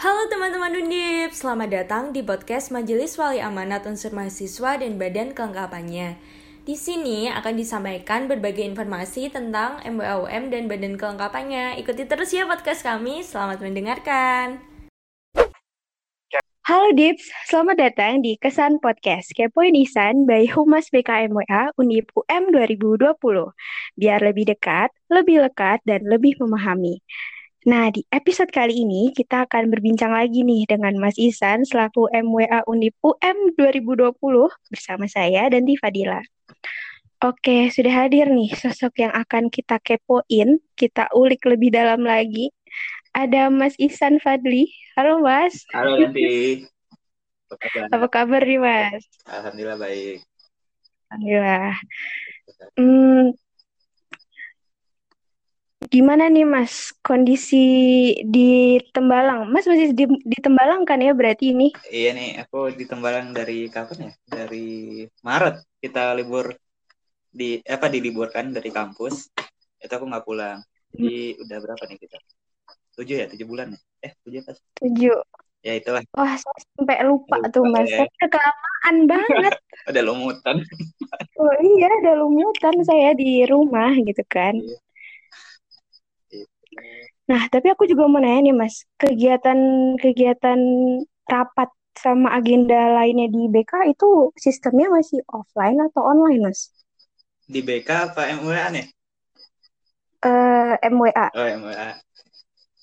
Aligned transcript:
Halo 0.00 0.24
teman-teman 0.32 0.72
Undip, 0.72 1.36
selamat 1.36 1.68
datang 1.68 2.04
di 2.16 2.24
podcast 2.24 2.72
Majelis 2.72 3.20
Wali 3.20 3.44
Amanat 3.44 3.84
Unsur 3.84 4.16
Mahasiswa 4.16 4.80
dan 4.80 4.96
Badan 4.96 5.36
Kelengkapannya. 5.36 6.16
Di 6.64 6.72
sini 6.72 7.28
akan 7.28 7.52
disampaikan 7.52 8.24
berbagai 8.24 8.64
informasi 8.64 9.28
tentang 9.28 9.84
MBAUM 9.84 10.48
dan 10.48 10.64
badan 10.64 10.96
kelengkapannya. 10.96 11.76
Ikuti 11.76 12.08
terus 12.08 12.32
ya 12.32 12.48
podcast 12.48 12.80
kami. 12.80 13.20
Selamat 13.20 13.60
mendengarkan. 13.60 14.64
Halo 16.62 16.94
Dips, 16.94 17.26
selamat 17.50 17.76
datang 17.76 18.22
di 18.22 18.38
Kesan 18.38 18.78
Podcast 18.78 19.34
Kepoin 19.34 19.74
Isan 19.74 20.24
by 20.30 20.46
Humas 20.46 20.88
BKMWA 20.88 21.74
Unip 21.74 22.08
UM 22.14 22.54
2020. 22.54 23.12
Biar 23.98 24.22
lebih 24.22 24.46
dekat, 24.46 24.94
lebih 25.10 25.42
lekat, 25.42 25.82
dan 25.84 26.06
lebih 26.06 26.38
memahami. 26.38 27.02
Nah, 27.62 27.94
di 27.94 28.02
episode 28.10 28.50
kali 28.50 28.82
ini 28.82 29.14
kita 29.14 29.46
akan 29.46 29.70
berbincang 29.70 30.10
lagi 30.10 30.42
nih 30.42 30.66
dengan 30.66 30.98
Mas 30.98 31.14
Isan 31.14 31.62
selaku 31.62 32.10
MWA 32.10 32.66
Unip 32.66 32.98
UM 33.06 33.54
2020 33.54 34.18
bersama 34.66 35.06
saya 35.06 35.46
dan 35.46 35.62
Fadila. 35.78 36.18
Oke, 37.22 37.70
sudah 37.70 38.02
hadir 38.02 38.26
nih 38.34 38.50
sosok 38.58 39.06
yang 39.06 39.14
akan 39.14 39.46
kita 39.46 39.78
kepoin, 39.78 40.58
kita 40.74 41.06
ulik 41.14 41.46
lebih 41.46 41.70
dalam 41.70 42.02
lagi. 42.02 42.50
Ada 43.14 43.46
Mas 43.46 43.78
Isan 43.78 44.18
Fadli. 44.18 44.66
Halo 44.98 45.22
Mas. 45.22 45.62
Halo 45.70 46.02
Yanti. 46.02 46.66
Apa 47.46 47.56
kabar? 47.62 47.86
Apa 47.94 48.06
kabar 48.10 48.42
nih 48.42 48.58
Mas? 48.58 49.06
Alhamdulillah 49.30 49.78
baik. 49.78 50.18
Alhamdulillah. 51.14 51.78
Hmm, 52.74 53.38
Gimana 55.90 56.30
nih 56.30 56.46
Mas 56.46 56.94
kondisi 57.02 57.64
di 58.22 58.78
Tembalang? 58.94 59.50
Mas 59.50 59.66
masih 59.66 59.90
di, 59.96 60.04
di 60.22 60.38
Tembalang 60.38 60.86
kan 60.86 61.02
ya 61.02 61.10
berarti 61.16 61.56
ini? 61.56 61.74
Iya 61.90 62.10
nih, 62.14 62.30
aku 62.46 62.70
di 62.76 62.84
Tembalang 62.86 63.34
dari 63.34 63.66
kapan 63.72 64.10
ya? 64.10 64.12
Dari 64.28 65.02
Maret 65.24 65.66
kita 65.82 66.14
libur 66.14 66.54
di 67.32 67.58
apa 67.66 67.90
diliburkan 67.90 68.54
dari 68.54 68.70
kampus. 68.70 69.32
Itu 69.82 69.90
aku 69.90 70.06
nggak 70.06 70.26
pulang. 70.28 70.62
Jadi 70.92 71.34
hmm. 71.34 71.42
udah 71.48 71.58
berapa 71.58 71.82
nih 71.88 71.98
kita? 71.98 72.18
Tujuh 72.92 73.16
ya, 73.24 73.26
tujuh 73.32 73.46
bulan 73.48 73.72
ya? 73.72 73.80
Eh, 74.06 74.12
tujuh 74.22 74.40
pas? 74.44 74.58
Tujuh. 74.78 75.18
Ya 75.62 75.78
itulah. 75.78 76.02
Wah, 76.18 76.34
saya 76.34 76.58
sampai 76.74 77.06
lupa, 77.06 77.38
lupa 77.38 77.48
tuh 77.54 77.64
Mas. 77.70 77.86
Ya. 77.88 78.04
Saya 78.04 78.28
kelamaan 78.28 78.96
banget. 79.08 79.52
ada 79.90 80.00
lumutan. 80.04 80.56
oh 81.38 81.54
iya, 81.62 81.88
ada 82.02 82.18
lumutan 82.18 82.76
saya 82.82 83.14
di 83.14 83.46
rumah 83.46 83.94
gitu 83.94 84.22
kan. 84.28 84.58
Iya 84.58 84.76
Nah, 87.30 87.46
tapi 87.48 87.70
aku 87.70 87.86
juga 87.86 88.10
mau 88.10 88.18
nanya 88.18 88.50
nih, 88.50 88.54
Mas. 88.56 88.82
Kegiatan-kegiatan 88.98 90.60
rapat 91.30 91.70
sama 91.92 92.32
agenda 92.34 92.98
lainnya 92.98 93.28
di 93.28 93.46
BK 93.52 93.92
itu 93.92 94.32
sistemnya 94.34 94.88
masih 94.88 95.20
offline 95.30 95.78
atau 95.86 96.02
online, 96.02 96.50
Mas? 96.50 96.72
Di 97.46 97.60
BK 97.60 98.14
apa 98.14 98.32
MWA 98.40 98.66
nih? 98.72 98.86
Uh, 100.22 100.74
MWA. 100.82 101.26
Oh, 101.36 101.46
MWA. 101.46 101.98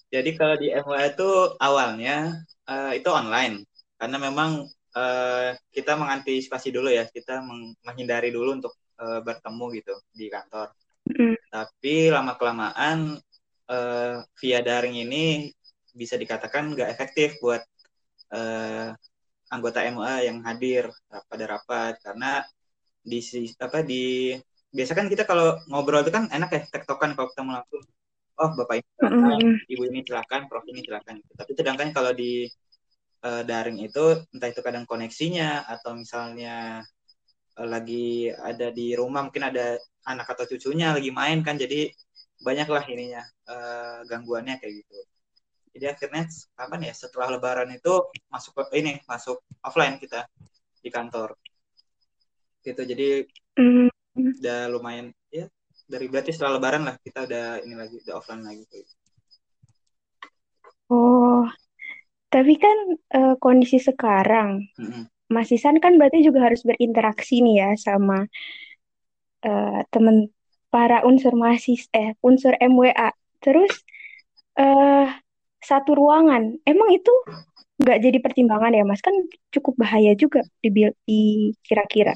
Jadi 0.09 0.29
kalau 0.33 0.55
di 0.57 0.73
MWA 0.73 1.13
itu 1.13 1.29
awalnya 1.61 2.41
uh, 2.65 2.91
itu 2.97 3.09
online 3.13 3.61
karena 4.01 4.17
memang 4.17 4.65
uh, 4.97 5.49
kita 5.69 5.93
mengantisipasi 5.93 6.73
dulu 6.73 6.89
ya, 6.89 7.05
kita 7.05 7.45
menghindari 7.85 8.33
dulu 8.33 8.57
untuk 8.57 8.73
uh, 8.97 9.21
bertemu 9.21 9.65
gitu 9.77 9.93
di 10.13 10.25
kantor. 10.31 10.73
Mm. 11.09 11.35
Tapi 11.49 12.09
lama 12.09 12.33
kelamaan 12.37 13.17
uh, 13.69 14.25
via 14.41 14.59
daring 14.65 14.97
ini 14.97 15.53
bisa 15.93 16.17
dikatakan 16.17 16.73
nggak 16.73 16.89
efektif 16.89 17.37
buat 17.39 17.61
uh, 18.33 18.91
anggota 19.49 19.85
MUA 19.89 20.29
yang 20.29 20.37
hadir 20.43 20.89
pada 21.29 21.45
rapat. 21.45 22.01
Karena 22.01 22.41
di 22.99 23.19
apa 23.61 23.79
di 23.85 24.35
biasa 24.69 24.93
kan 24.93 25.07
kita 25.09 25.23
kalau 25.25 25.57
ngobrol 25.69 26.01
itu 26.05 26.13
kan 26.13 26.29
enak 26.29 26.49
ya 26.51 26.61
tektokan 26.69 27.13
kalau 27.13 27.29
ketemu 27.31 27.51
langsung. 27.61 27.83
Oh 28.39 28.55
bapak 28.55 28.79
ini 28.79 28.87
silakan, 28.95 29.41
ibu 29.67 29.83
ini 29.91 29.99
silakan 30.07 30.41
prof 30.47 30.63
ini 30.71 30.79
silakan 30.79 31.19
tapi 31.35 31.51
sedangkan 31.59 31.91
kalau 31.91 32.15
di 32.15 32.47
uh, 33.27 33.43
daring 33.43 33.83
itu 33.83 34.15
entah 34.31 34.47
itu 34.47 34.61
kadang 34.63 34.87
koneksinya 34.87 35.67
atau 35.67 35.91
misalnya 35.99 36.79
uh, 37.59 37.67
lagi 37.67 38.31
ada 38.31 38.71
di 38.71 38.95
rumah 38.95 39.27
mungkin 39.27 39.51
ada 39.51 39.75
anak 40.07 40.27
atau 40.31 40.47
cucunya 40.55 40.95
lagi 40.95 41.11
main 41.11 41.43
kan 41.43 41.59
jadi 41.59 41.91
banyaklah 42.39 42.83
ininya 42.87 43.23
uh, 43.47 44.01
gangguannya 44.07 44.59
kayak 44.59 44.83
gitu 44.83 44.97
jadi 45.75 45.95
akhirnya 45.95 46.23
kapan 46.55 46.81
ya 46.89 46.93
setelah 46.95 47.27
lebaran 47.35 47.69
itu 47.71 47.93
masuk 48.31 48.57
ke 48.57 48.79
ini 48.79 48.99
masuk 49.05 49.43
offline 49.63 49.99
kita 49.99 50.25
di 50.79 50.89
kantor 50.89 51.35
gitu 52.63 52.81
jadi 52.83 53.27
mm. 53.59 53.89
udah 54.39 54.61
lumayan 54.71 55.11
ya 55.31 55.47
dari 55.87 56.07
berarti 56.07 56.35
setelah 56.35 56.59
lebaran 56.59 56.83
lah 56.87 56.95
kita 56.99 57.27
udah 57.27 57.45
ini 57.63 57.75
lagi 57.75 57.95
udah 58.03 58.13
offline 58.19 58.43
lagi 58.43 58.63
gitu. 58.67 58.93
oh 60.91 61.47
tapi 62.29 62.53
kan 62.55 62.77
uh, 63.15 63.35
kondisi 63.41 63.81
sekarang 63.81 64.69
mm-hmm. 64.77 65.03
Mas 65.29 65.53
Isan 65.53 65.77
kan 65.77 65.93
berarti 66.01 66.25
juga 66.25 66.49
harus 66.49 66.65
berinteraksi 66.65 67.45
nih 67.45 67.55
ya 67.61 67.69
sama 67.77 68.25
uh, 69.45 69.79
temen 69.93 70.33
para 70.69 71.01
unsur 71.05 71.33
mahasiswa 71.33 71.89
eh 71.93 72.13
unsur 72.21 72.53
MWA 72.61 73.13
terus 73.41 73.73
uh, 74.57 75.09
satu 75.59 75.91
ruangan. 75.97 76.55
Emang 76.63 76.89
itu 76.93 77.11
nggak 77.79 77.99
jadi 77.99 78.17
pertimbangan 78.21 78.75
ya 78.75 78.83
mas? 78.87 79.01
Kan 79.01 79.15
cukup 79.51 79.79
bahaya 79.81 80.13
juga 80.13 80.45
di, 80.61 80.69
di 81.07 81.21
kira-kira 81.65 82.13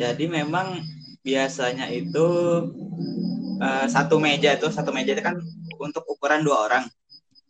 jadi 0.00 0.24
memang 0.32 0.80
biasanya 1.20 1.92
itu 1.92 2.26
uh, 3.60 3.84
satu 3.84 4.16
meja 4.16 4.56
itu 4.56 4.72
satu 4.72 4.96
meja 4.96 5.12
itu 5.12 5.20
kan 5.20 5.36
untuk 5.76 6.08
ukuran 6.08 6.40
dua 6.40 6.64
orang 6.64 6.84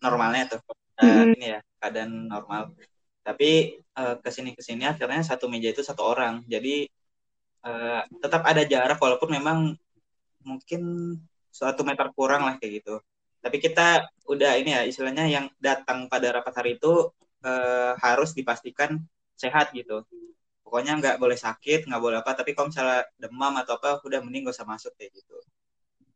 normalnya 0.02 0.58
tuh. 0.58 0.60
Uh, 0.98 1.06
mm-hmm. 1.06 1.34
ini 1.38 1.46
ya 1.54 1.60
keadaan 1.78 2.26
normal. 2.26 2.74
Tapi 3.22 3.78
uh, 3.94 4.18
ke 4.18 4.30
sini 4.34 4.50
ke 4.58 4.62
sini 4.66 4.82
akhirnya 4.82 5.22
satu 5.22 5.46
meja 5.46 5.70
itu 5.70 5.86
satu 5.86 6.02
orang. 6.02 6.42
Jadi 6.50 6.90
uh, 7.62 8.02
tetap 8.18 8.42
ada 8.42 8.66
jarak 8.66 8.98
walaupun 8.98 9.30
memang 9.30 9.78
mungkin 10.44 10.82
suatu 11.50 11.82
meter 11.82 12.08
kurang 12.16 12.46
lah 12.46 12.54
kayak 12.60 12.82
gitu. 12.82 12.94
Tapi 13.40 13.56
kita 13.58 14.06
udah 14.28 14.52
ini 14.60 14.70
ya 14.76 14.82
istilahnya 14.84 15.24
yang 15.26 15.46
datang 15.58 16.06
pada 16.12 16.28
rapat 16.36 16.54
hari 16.60 16.70
itu 16.78 17.10
eh, 17.44 17.92
harus 17.98 18.30
dipastikan 18.36 19.00
sehat 19.34 19.72
gitu. 19.72 20.04
Pokoknya 20.64 20.92
nggak 21.00 21.16
boleh 21.22 21.38
sakit, 21.40 21.88
nggak 21.88 22.02
boleh 22.04 22.16
apa. 22.22 22.30
Tapi 22.36 22.52
kalau 22.54 22.68
misalnya 22.70 23.02
demam 23.16 23.54
atau 23.58 23.74
apa, 23.80 23.98
udah 24.06 24.20
mending 24.22 24.46
gak 24.48 24.56
usah 24.60 24.68
masuk 24.68 24.92
kayak 24.94 25.10
gitu. 25.18 25.36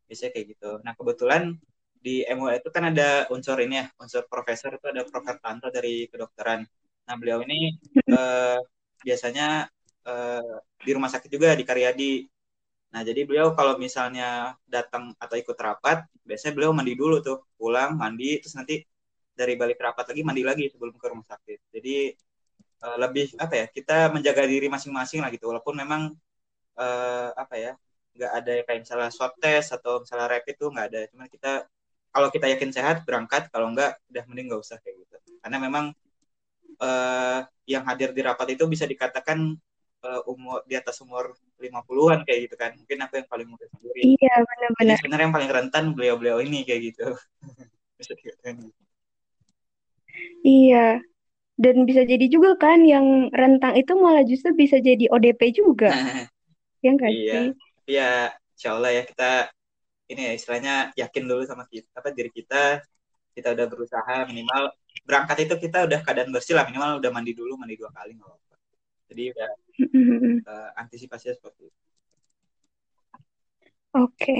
Biasanya 0.07 0.31
kayak 0.37 0.47
gitu. 0.55 0.71
Nah 0.85 0.93
kebetulan 0.95 1.43
di 2.05 2.23
MUA 2.29 2.61
itu 2.61 2.69
kan 2.69 2.93
ada 2.93 3.25
unsur 3.33 3.57
ini 3.65 3.81
ya, 3.81 3.87
unsur 3.97 4.23
profesor 4.29 4.77
itu 4.77 4.87
ada 4.93 5.03
Prof. 5.09 5.25
Tanto 5.41 5.67
dari 5.73 6.07
kedokteran. 6.13 6.61
Nah 7.09 7.15
beliau 7.21 7.41
ini 7.45 7.75
eh, 8.13 8.59
biasanya 9.05 9.67
eh, 10.07 10.55
di 10.85 10.91
rumah 10.93 11.11
sakit 11.11 11.29
juga 11.33 11.57
di 11.57 11.65
Karyadi 11.65 12.13
Nah, 12.95 13.03
jadi 13.03 13.27
beliau 13.27 13.59
kalau 13.59 13.75
misalnya 13.75 14.55
datang 14.71 15.11
atau 15.19 15.35
ikut 15.35 15.59
rapat, 15.59 16.07
biasanya 16.23 16.55
beliau 16.55 16.71
mandi 16.71 16.95
dulu 16.95 17.19
tuh, 17.19 17.43
pulang, 17.59 17.99
mandi, 17.99 18.39
terus 18.39 18.55
nanti 18.55 18.87
dari 19.35 19.59
balik 19.59 19.83
rapat 19.83 20.15
lagi 20.15 20.23
mandi 20.23 20.47
lagi 20.47 20.71
sebelum 20.71 20.95
ke 20.95 21.07
rumah 21.11 21.27
sakit. 21.27 21.75
Jadi 21.75 22.15
uh, 22.87 22.97
lebih 23.03 23.35
apa 23.35 23.55
ya, 23.59 23.67
kita 23.67 24.15
menjaga 24.15 24.47
diri 24.47 24.71
masing-masing 24.71 25.27
lah 25.27 25.31
gitu, 25.35 25.51
walaupun 25.51 25.75
memang 25.75 26.15
uh, 26.79 27.29
apa 27.35 27.55
ya, 27.59 27.73
nggak 28.15 28.31
ada 28.31 28.53
kayak 28.63 28.81
misalnya 28.87 29.11
swab 29.11 29.35
test 29.43 29.75
atau 29.75 30.07
misalnya 30.07 30.31
rapid 30.31 30.55
itu 30.55 30.67
nggak 30.71 30.87
ada, 30.87 31.01
cuma 31.11 31.27
kita 31.27 31.67
kalau 32.15 32.31
kita 32.31 32.47
yakin 32.47 32.71
sehat 32.71 33.03
berangkat, 33.03 33.51
kalau 33.51 33.75
nggak 33.75 33.99
udah 34.07 34.25
mending 34.31 34.47
nggak 34.55 34.63
usah 34.63 34.79
kayak 34.79 35.03
gitu. 35.03 35.19
Karena 35.43 35.59
memang 35.59 35.91
uh, 36.79 37.43
yang 37.67 37.83
hadir 37.91 38.15
di 38.15 38.23
rapat 38.23 38.55
itu 38.55 38.71
bisa 38.71 38.87
dikatakan 38.87 39.59
uh, 40.05 40.21
umur 40.29 40.61
di 40.69 40.77
atas 40.77 41.01
umur 41.01 41.33
50-an 41.57 42.29
kayak 42.29 42.41
gitu 42.49 42.55
kan. 42.61 42.77
Mungkin 42.77 42.99
aku 43.09 43.15
yang 43.25 43.29
paling 43.29 43.49
muda 43.49 43.65
sendiri. 43.73 44.01
Iya, 44.21 44.35
benar-benar. 44.45 44.97
Sebenarnya 45.01 45.25
yang 45.25 45.35
paling 45.35 45.51
rentan 45.51 45.85
beliau-beliau 45.97 46.39
ini 46.45 46.69
kayak 46.69 46.81
gitu. 46.93 47.09
bisa 47.99 48.13
Iya. 50.45 51.01
Dan 51.55 51.87
bisa 51.89 52.03
jadi 52.05 52.27
juga 52.29 52.59
kan 52.61 52.83
yang 52.85 53.33
rentang 53.33 53.79
itu 53.79 53.95
malah 53.97 54.27
justru 54.29 54.53
bisa 54.53 54.77
jadi 54.79 55.09
ODP 55.09 55.57
juga. 55.57 55.91
ya 56.85 56.91
enggak 56.93 57.11
iya. 57.11 57.33
sih? 57.33 57.47
Iya, 57.85 58.13
insya 58.55 58.69
Allah 58.77 58.91
ya 58.93 59.03
kita 59.09 59.31
ini 60.09 60.21
ya 60.29 60.33
istilahnya 60.37 60.75
yakin 61.01 61.25
dulu 61.25 61.43
sama 61.49 61.65
kita 61.65 61.89
apa 61.97 62.13
diri 62.13 62.29
kita 62.29 62.85
kita 63.35 63.57
udah 63.57 63.67
berusaha 63.67 64.17
minimal 64.29 64.71
berangkat 65.03 65.49
itu 65.49 65.55
kita 65.59 65.89
udah 65.89 66.01
keadaan 66.05 66.31
bersih 66.31 66.55
lah 66.55 66.69
minimal 66.69 67.01
udah 67.01 67.11
mandi 67.11 67.33
dulu 67.33 67.57
mandi 67.57 67.75
dua 67.75 67.91
kali 67.91 68.15
nggak 68.15 68.29
apa-apa 68.29 68.55
jadi 69.11 69.23
udah 69.35 69.49
uh, 70.49 70.71
antisipasinya 70.81 71.35
seperti 71.35 71.71
itu. 71.71 71.79
Oke. 73.95 74.35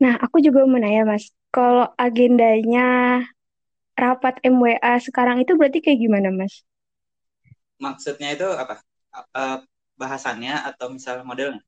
Nah, 0.00 0.16
aku 0.20 0.40
juga 0.44 0.64
mau 0.68 0.80
nanya, 0.80 1.08
Mas. 1.08 1.32
Kalau 1.50 1.88
agendanya 1.96 3.20
rapat 3.96 4.40
MWA 4.44 4.96
sekarang 5.00 5.44
itu 5.44 5.56
berarti 5.56 5.80
kayak 5.84 6.00
gimana, 6.00 6.28
Mas? 6.32 6.64
Maksudnya 7.80 8.36
itu 8.36 8.48
apa? 8.48 8.80
Uh, 9.34 9.58
bahasannya 10.00 10.54
atau 10.68 10.88
misalnya 10.92 11.24
modelnya? 11.26 11.60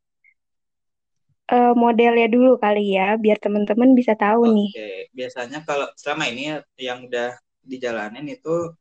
Uh, 1.53 1.77
modelnya 1.77 2.33
dulu 2.33 2.57
kali 2.57 2.97
ya, 2.97 3.21
biar 3.21 3.37
teman-teman 3.37 3.93
bisa 3.93 4.17
tahu 4.17 4.49
Oke, 4.49 4.57
nih. 4.57 4.71
biasanya 5.13 5.61
kalau 5.69 5.85
selama 6.01 6.25
ini 6.33 6.57
yang 6.81 7.05
udah 7.05 7.37
dijalanin 7.61 8.25
itu 8.33 8.73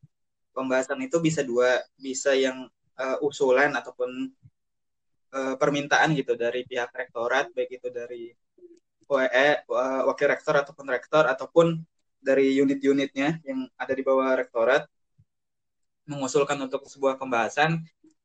pembahasan 0.56 1.04
itu 1.04 1.20
bisa 1.20 1.44
dua, 1.44 1.84
bisa 2.00 2.32
yang 2.32 2.72
uh, 2.98 3.18
usulan 3.24 3.72
ataupun 3.76 4.32
uh, 5.36 5.56
permintaan 5.56 6.16
gitu 6.18 6.36
dari 6.36 6.66
pihak 6.68 6.92
rektorat, 6.92 7.52
baik 7.56 7.82
itu 7.82 7.88
dari 7.92 8.32
WE, 9.12 9.48
uh, 9.68 10.08
wakil 10.08 10.28
rektor 10.32 10.56
ataupun 10.56 10.88
rektor 10.88 11.24
ataupun 11.28 11.84
dari 12.22 12.56
unit-unitnya 12.56 13.42
yang 13.44 13.68
ada 13.76 13.92
di 13.92 14.04
bawah 14.06 14.38
rektorat 14.38 14.88
mengusulkan 16.06 16.56
untuk 16.62 16.86
sebuah 16.88 17.18
pembahasan 17.18 17.82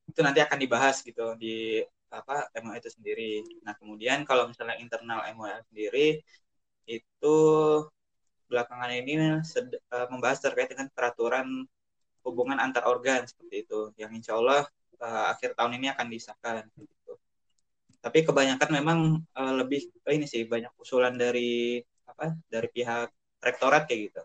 itu 0.07 0.21
nanti 0.23 0.39
akan 0.39 0.59
dibahas 0.61 1.03
gitu 1.03 1.35
di 1.35 1.83
apa 2.12 2.47
MOA 2.62 2.79
itu 2.79 2.91
sendiri. 2.95 3.43
Nah 3.67 3.75
kemudian 3.75 4.23
kalau 4.23 4.47
misalnya 4.47 4.79
internal 4.79 5.27
MOA 5.35 5.59
sendiri 5.67 6.23
itu 6.87 7.37
belakangan 8.47 8.91
ini 8.95 9.43
uh, 9.43 10.07
membahas 10.07 10.39
terkait 10.39 10.71
dengan 10.71 10.87
peraturan 10.95 11.67
hubungan 12.26 12.58
antar 12.58 12.90
organ 12.90 13.23
seperti 13.23 13.62
itu 13.62 13.94
yang 13.94 14.11
insya 14.11 14.34
Allah 14.34 14.67
uh, 14.99 15.31
akhir 15.31 15.55
tahun 15.55 15.78
ini 15.78 15.94
akan 15.94 16.06
disahkan 16.11 16.67
gitu. 16.75 17.14
Tapi 18.02 18.19
kebanyakan 18.26 18.70
memang 18.82 18.99
uh, 19.38 19.55
lebih 19.55 19.87
ini 20.11 20.26
sih 20.26 20.43
banyak 20.44 20.75
usulan 20.82 21.14
dari 21.14 21.78
apa 22.06 22.34
dari 22.50 22.69
pihak 22.70 23.08
rektorat 23.38 23.87
kayak 23.87 24.00
gitu. 24.11 24.23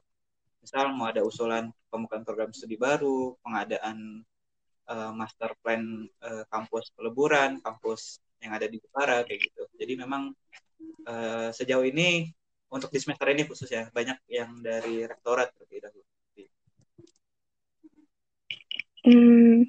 Misal 0.61 0.93
mau 0.93 1.09
ada 1.09 1.21
usulan 1.21 1.69
pembukaan 1.89 2.25
program 2.25 2.49
studi 2.53 2.77
baru, 2.77 3.37
pengadaan 3.41 4.21
uh, 4.89 5.11
master 5.13 5.53
plan 5.61 6.05
uh, 6.21 6.43
kampus 6.49 6.93
peleburan, 6.93 7.61
kampus 7.61 8.21
yang 8.41 8.57
ada 8.57 8.65
di 8.65 8.81
Jepara 8.81 9.21
kayak 9.25 9.41
gitu. 9.49 9.63
Jadi 9.77 9.93
memang 9.97 10.33
uh, 11.05 11.49
sejauh 11.53 11.85
ini 11.85 12.29
untuk 12.71 12.89
di 12.89 12.99
semester 13.03 13.27
ini 13.29 13.43
khusus 13.45 13.67
ya 13.67 13.89
banyak 13.91 14.17
yang 14.31 14.61
dari 14.63 15.05
rektorat 15.05 15.53
terlebih 15.53 15.85
dahulu. 15.85 16.05
Hmm, 19.01 19.65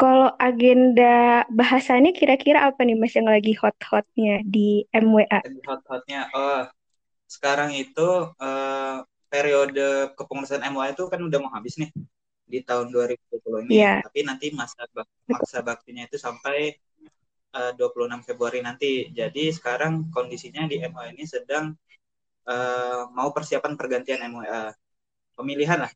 kalau 0.00 0.32
agenda 0.40 1.44
bahasanya 1.52 2.10
kira-kira 2.16 2.66
apa 2.66 2.82
nih 2.82 2.96
mas 2.96 3.12
yang 3.14 3.28
lagi 3.28 3.52
hot-hotnya 3.54 4.40
di 4.42 4.88
MWA? 4.90 5.40
Hot-hotnya, 5.68 6.26
oh 6.32 6.66
sekarang 7.28 7.72
itu 7.72 8.28
uh, 8.36 8.96
periode 9.32 10.12
kepengurusan 10.12 10.60
MWA 10.68 10.92
itu 10.92 11.08
kan 11.08 11.20
udah 11.22 11.38
mau 11.40 11.52
habis 11.56 11.80
nih 11.80 11.88
di 12.44 12.60
tahun 12.60 12.92
2020 12.92 13.64
ini. 13.64 13.80
Yeah. 13.80 14.04
Tapi 14.04 14.28
nanti 14.28 14.52
masa 14.52 14.84
bak 14.92 15.08
masa 15.24 15.64
baktinya 15.64 16.04
itu 16.04 16.20
sampai 16.20 16.76
uh, 17.56 17.72
26 17.78 18.28
Februari 18.28 18.60
nanti. 18.60 19.08
Jadi 19.08 19.48
sekarang 19.54 20.12
kondisinya 20.12 20.68
di 20.68 20.84
MWA 20.84 21.16
ini 21.16 21.24
sedang 21.24 21.72
uh, 22.44 23.08
mau 23.16 23.32
persiapan 23.32 23.72
pergantian 23.80 24.20
MWA. 24.28 24.76
Pemilihan 25.32 25.88
lah. 25.88 25.92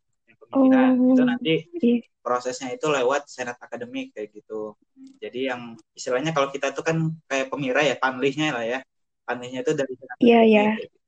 Pemilihan 0.47 0.95
oh, 0.97 1.13
itu 1.15 1.23
nanti 1.27 1.55
yeah. 1.83 2.01
prosesnya 2.23 2.71
itu 2.75 2.87
lewat 2.87 3.27
senat 3.27 3.59
akademik 3.59 4.15
kayak 4.15 4.35
gitu. 4.35 4.75
Jadi 5.19 5.51
yang 5.51 5.75
istilahnya 5.93 6.31
kalau 6.31 6.49
kita 6.55 6.71
itu 6.71 6.83
kan 6.83 7.13
kayak 7.27 7.51
pemira 7.51 7.83
ya, 7.83 7.99
panlihnya 7.99 8.55
lah 8.55 8.65
ya. 8.65 8.79
Panlihnya 9.27 9.67
itu 9.67 9.73
dari 9.75 9.93
senat 9.99 10.17
yeah, 10.23 10.43
akademik. 10.43 10.55
Yeah. 10.55 10.73
Gitu. 10.81 10.99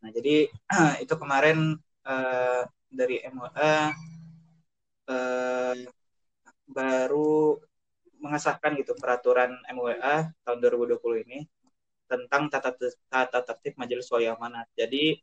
Nah 0.00 0.10
jadi 0.12 0.34
itu 1.04 1.14
kemarin 1.16 1.58
uh, 2.04 2.62
dari 2.90 3.16
MWA 3.24 3.74
uh, 5.08 5.74
baru 6.70 7.58
mengesahkan 8.20 8.76
gitu 8.76 8.92
peraturan 9.00 9.56
MWA 9.72 10.28
tahun 10.44 10.58
2020 10.60 11.24
ini 11.24 11.38
tentang 12.10 12.50
tata 12.50 12.74
tata 13.08 13.38
tertib 13.46 13.78
majelis 13.78 14.10
wali 14.10 14.26
amanat. 14.26 14.66
Jadi 14.74 15.16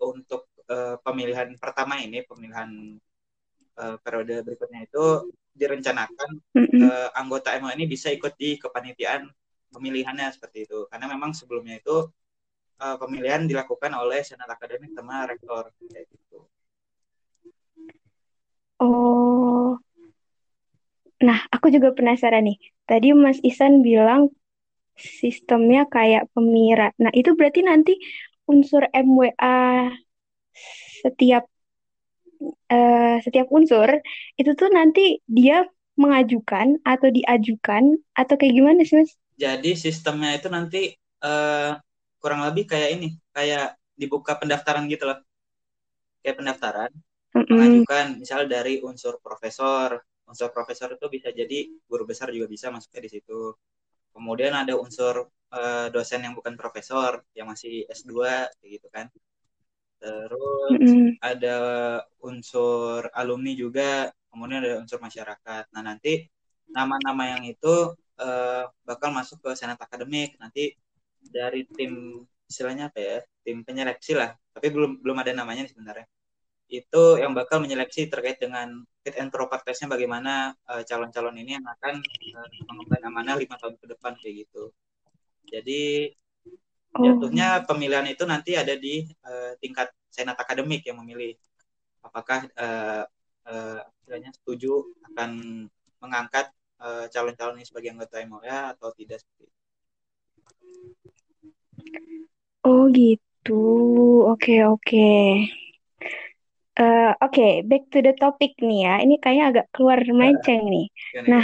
untuk 0.00 0.48
uh, 0.68 0.96
pemilihan 1.02 1.48
pertama 1.56 1.98
ini 2.00 2.22
pemilihan 2.24 2.96
uh, 3.80 3.96
periode 4.00 4.44
berikutnya 4.44 4.86
itu 4.86 5.32
direncanakan 5.58 6.30
uh, 6.54 7.08
anggota 7.18 7.58
MO 7.58 7.72
ini 7.74 7.90
bisa 7.90 8.14
ikut 8.14 8.38
di 8.38 8.54
kepanitiaan 8.60 9.26
pemilihannya 9.74 10.30
seperti 10.30 10.68
itu. 10.70 10.86
Karena 10.86 11.10
memang 11.10 11.34
sebelumnya 11.34 11.82
itu 11.82 12.06
uh, 12.78 12.96
pemilihan 12.96 13.44
dilakukan 13.44 13.90
oleh 13.98 14.22
senat 14.22 14.48
akademik 14.48 14.94
sama 14.94 15.26
rektor 15.26 15.68
kayak 15.90 16.06
gitu. 16.08 16.46
Oh. 18.78 19.74
Nah, 21.18 21.38
aku 21.50 21.74
juga 21.74 21.90
penasaran 21.90 22.46
nih. 22.46 22.58
Tadi 22.86 23.10
Mas 23.10 23.42
Isan 23.42 23.82
bilang 23.82 24.30
sistemnya 24.94 25.86
kayak 25.90 26.30
pemira. 26.30 26.94
Nah, 27.02 27.10
itu 27.10 27.34
berarti 27.34 27.66
nanti 27.66 27.98
unsur 28.46 28.86
MWA 28.94 29.90
setiap 31.04 31.44
uh, 32.70 33.16
setiap 33.22 33.46
unsur 33.50 33.88
itu 34.38 34.50
tuh 34.54 34.70
nanti 34.70 35.22
dia 35.26 35.66
mengajukan 35.98 36.78
atau 36.86 37.10
diajukan 37.10 37.98
atau 38.14 38.34
kayak 38.38 38.54
gimana 38.54 38.80
sih 38.86 39.02
mas? 39.02 39.12
Jadi 39.38 39.74
sistemnya 39.74 40.38
itu 40.38 40.46
nanti 40.46 40.94
uh, 41.22 41.74
kurang 42.22 42.46
lebih 42.46 42.70
kayak 42.70 42.98
ini, 42.98 43.18
kayak 43.34 43.74
dibuka 43.98 44.38
pendaftaran 44.38 44.86
gitu 44.86 45.10
loh, 45.10 45.18
kayak 46.22 46.38
pendaftaran 46.38 46.90
mm 47.34 47.42
-hmm. 47.42 47.50
mengajukan 47.50 48.06
misal 48.22 48.46
dari 48.46 48.78
unsur 48.82 49.18
profesor, 49.18 49.98
unsur 50.28 50.54
profesor 50.54 50.94
itu 50.94 51.06
bisa 51.10 51.34
jadi 51.34 51.66
guru 51.88 52.06
besar 52.06 52.30
juga 52.30 52.46
bisa 52.46 52.68
masuknya 52.70 53.08
di 53.08 53.10
situ 53.18 53.56
kemudian 54.18 54.50
ada 54.50 54.74
unsur 54.74 55.30
uh, 55.54 55.86
dosen 55.94 56.26
yang 56.26 56.34
bukan 56.34 56.58
profesor 56.58 57.22
yang 57.38 57.46
masih 57.46 57.86
S2 57.86 58.12
gitu 58.66 58.90
kan 58.90 59.06
terus 59.98 60.70
mm 60.74 61.06
ada 61.18 61.58
unsur 62.22 63.10
alumni 63.10 63.50
juga 63.58 64.06
kemudian 64.30 64.62
ada 64.62 64.78
unsur 64.78 65.02
masyarakat 65.02 65.66
nah 65.74 65.82
nanti 65.82 66.30
nama-nama 66.70 67.34
yang 67.34 67.42
itu 67.42 67.96
uh, 68.22 68.64
bakal 68.86 69.10
masuk 69.10 69.42
ke 69.42 69.50
senat 69.58 69.80
akademik 69.82 70.38
nanti 70.38 70.78
dari 71.18 71.66
tim 71.74 72.22
istilahnya 72.46 72.94
apa 72.94 72.98
ya 73.02 73.18
tim 73.42 73.66
penyeleksi 73.66 74.14
lah 74.14 74.30
tapi 74.54 74.70
belum 74.70 75.02
belum 75.02 75.16
ada 75.18 75.34
namanya 75.34 75.66
nih 75.66 75.72
sebenarnya 75.74 76.06
itu 76.68 77.04
yang 77.16 77.32
bakal 77.32 77.64
menyeleksi 77.64 78.12
terkait 78.12 78.36
dengan 78.36 78.84
fit 79.00 79.16
and 79.16 79.32
proper 79.32 79.56
testnya 79.64 79.88
bagaimana 79.88 80.52
eh, 80.68 80.84
calon-calon 80.84 81.40
ini 81.40 81.56
yang 81.56 81.64
akan 81.64 81.96
uh, 82.36 82.48
mengemban 82.68 83.02
amanah 83.08 83.40
lima 83.40 83.56
tahun 83.56 83.80
ke 83.80 83.88
depan 83.96 84.12
kayak 84.20 84.44
gitu. 84.44 84.68
Jadi. 85.48 86.12
Jatuhnya 86.96 87.62
pemilihan 87.68 88.06
itu 88.08 88.24
nanti 88.24 88.56
ada 88.56 88.74
di 88.74 89.04
uh, 89.26 89.52
tingkat 89.60 89.92
senat 90.08 90.34
akademik 90.34 90.82
yang 90.88 90.98
memilih 90.98 91.36
apakah 92.00 92.48
uh, 92.56 93.04
uh, 93.46 93.80
setuju 94.40 94.88
akan 95.12 95.30
mengangkat 96.00 96.48
uh, 96.80 97.06
calon-calon 97.12 97.60
ini 97.60 97.66
sebagai 97.66 97.92
anggota 97.92 98.22
MOA 98.24 98.72
atau 98.74 98.88
tidak 98.96 99.20
seperti 99.20 99.46
itu. 99.46 99.58
Oh 102.66 102.90
gitu, 102.90 103.62
oke 104.26 104.40
okay, 104.40 104.60
oke. 104.64 104.82
Okay. 104.82 105.24
Uh, 106.78 107.10
Oke, 107.18 107.42
okay, 107.42 107.52
back 107.66 107.90
to 107.90 107.98
the 107.98 108.14
topic 108.14 108.54
nih 108.62 108.86
ya. 108.86 108.94
Ini 109.02 109.18
kayaknya 109.18 109.44
agak 109.50 109.66
keluar 109.74 109.98
melenceng 109.98 110.62
nih. 110.62 110.86
Nah, 111.26 111.42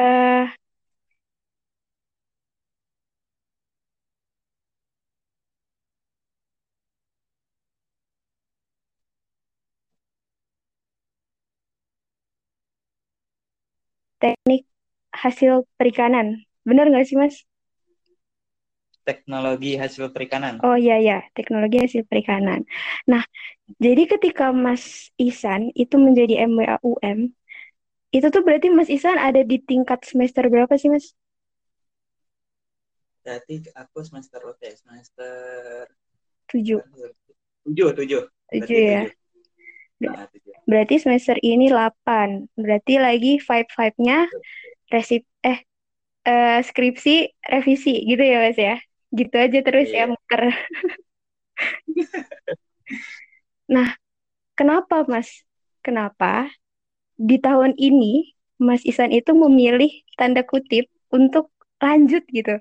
uh, 0.00 0.48
teknik 14.24 14.64
hasil 15.12 15.68
perikanan. 15.76 16.40
Benar 16.64 16.88
nggak 16.88 17.04
sih, 17.04 17.20
Mas? 17.20 17.44
teknologi 19.04 19.76
hasil 19.76 20.10
perikanan. 20.10 20.58
Oh 20.64 20.74
iya 20.74 20.96
ya, 20.98 21.18
teknologi 21.36 21.76
hasil 21.78 22.08
perikanan. 22.08 22.64
Nah, 23.04 23.20
jadi 23.76 24.08
ketika 24.16 24.50
Mas 24.50 25.12
Isan 25.20 25.70
itu 25.76 26.00
menjadi 26.00 26.48
MWA 26.48 26.80
UM, 26.80 27.28
itu 28.10 28.26
tuh 28.32 28.42
berarti 28.42 28.72
Mas 28.72 28.88
Isan 28.88 29.20
ada 29.20 29.44
di 29.44 29.60
tingkat 29.60 30.02
semester 30.08 30.48
berapa 30.48 30.72
sih, 30.80 30.88
Mas? 30.88 31.12
Berarti 33.22 33.68
aku 33.76 34.04
semester 34.04 34.40
berapa 34.40 34.60
ya? 34.64 34.74
Semester 34.74 35.36
tujuh. 36.48 36.80
Tujuh, 37.64 37.88
tujuh. 37.96 38.22
Tujuh 38.52 38.80
ya. 38.80 39.04
Nah, 40.00 40.28
Berarti 40.64 41.00
semester 41.00 41.36
ini 41.44 41.68
8. 41.68 42.48
Berarti 42.56 42.94
lagi 42.96 43.32
five-five-nya 43.40 44.28
resip 44.88 45.24
eh 45.44 45.60
uh, 46.24 46.60
skripsi 46.64 47.44
revisi 47.44 48.04
gitu 48.08 48.22
ya 48.24 48.38
Mas 48.44 48.58
ya? 48.58 48.76
gitu 49.14 49.34
aja 49.38 49.58
terus 49.62 49.88
yeah. 49.94 50.10
ya 50.10 50.10
muter. 50.10 50.42
nah, 53.74 53.88
kenapa 54.58 55.06
Mas? 55.06 55.30
Kenapa 55.84 56.50
di 57.14 57.38
tahun 57.38 57.78
ini 57.78 58.34
Mas 58.58 58.82
Isan 58.82 59.14
itu 59.14 59.30
memilih 59.36 59.90
tanda 60.18 60.42
kutip 60.42 60.90
untuk 61.14 61.54
lanjut 61.78 62.26
gitu? 62.26 62.58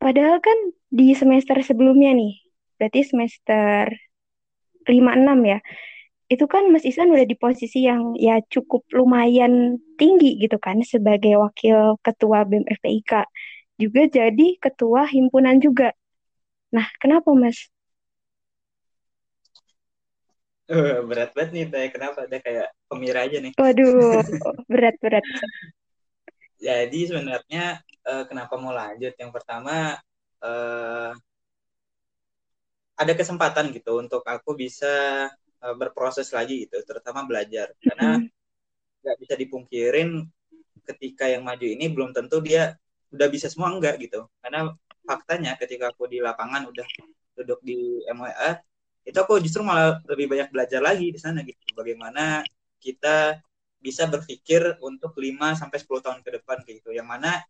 Padahal 0.00 0.42
kan 0.42 0.58
di 0.90 1.12
semester 1.12 1.60
sebelumnya 1.60 2.16
nih, 2.16 2.40
berarti 2.80 3.00
semester 3.04 3.92
5-6 4.88 5.38
ya, 5.44 5.60
itu 6.30 6.46
kan 6.46 6.70
Mas 6.70 6.86
Isan 6.86 7.10
udah 7.10 7.26
di 7.26 7.34
posisi 7.34 7.90
yang 7.90 8.14
ya 8.14 8.38
cukup 8.46 8.86
lumayan 8.94 9.82
tinggi 9.98 10.38
gitu 10.38 10.62
kan 10.62 10.78
sebagai 10.86 11.34
wakil 11.42 11.98
ketua 12.06 12.46
BEM 12.46 12.62
FPIK. 12.70 13.26
Juga 13.74 14.06
jadi 14.06 14.54
ketua 14.62 15.10
himpunan 15.10 15.58
juga. 15.58 15.90
Nah, 16.70 16.86
kenapa 17.02 17.34
Mas? 17.34 17.66
Uh, 20.70 21.02
berat 21.02 21.34
banget 21.34 21.50
nih, 21.50 21.64
Teh. 21.66 21.86
Kenapa? 21.90 22.30
Ada 22.30 22.38
kayak 22.38 22.68
pemira 22.86 23.26
aja 23.26 23.42
nih. 23.42 23.50
Waduh, 23.58 24.22
berat-berat. 24.70 25.26
Jadi 26.62 27.10
sebenarnya 27.10 27.82
uh, 28.06 28.22
kenapa 28.30 28.54
mau 28.54 28.70
lanjut? 28.70 29.18
Yang 29.18 29.32
pertama 29.34 29.98
uh, 30.46 31.10
ada 32.94 33.12
kesempatan 33.18 33.74
gitu 33.74 33.98
untuk 33.98 34.22
aku 34.22 34.54
bisa 34.54 35.26
uh, 35.64 35.74
berproses 35.76 36.28
lagi 36.32 36.66
gitu, 36.66 36.80
terutama 36.84 37.24
belajar. 37.24 37.72
Karena 37.80 38.20
nggak 39.00 39.16
bisa 39.16 39.34
dipungkirin 39.36 40.28
ketika 40.84 41.28
yang 41.28 41.46
maju 41.46 41.64
ini 41.64 41.88
belum 41.88 42.10
tentu 42.12 42.42
dia 42.44 42.76
udah 43.12 43.28
bisa 43.28 43.46
semua 43.48 43.72
enggak 43.72 44.00
gitu. 44.02 44.26
Karena 44.40 44.72
faktanya 45.04 45.56
ketika 45.56 45.90
aku 45.92 46.08
di 46.10 46.20
lapangan 46.20 46.68
udah 46.68 46.86
duduk 47.40 47.60
di 47.64 48.04
MWA 48.10 48.60
itu 49.00 49.16
aku 49.16 49.40
justru 49.40 49.64
malah 49.64 49.96
lebih 50.04 50.28
banyak 50.28 50.52
belajar 50.52 50.80
lagi 50.84 51.08
di 51.08 51.20
sana 51.20 51.40
gitu. 51.40 51.60
Bagaimana 51.72 52.44
kita 52.80 53.40
bisa 53.80 54.04
berpikir 54.04 54.76
untuk 54.84 55.16
5 55.16 55.56
sampai 55.56 55.78
10 55.80 56.04
tahun 56.04 56.20
ke 56.20 56.30
depan 56.40 56.60
gitu. 56.68 56.92
Yang 56.92 57.08
mana 57.08 57.40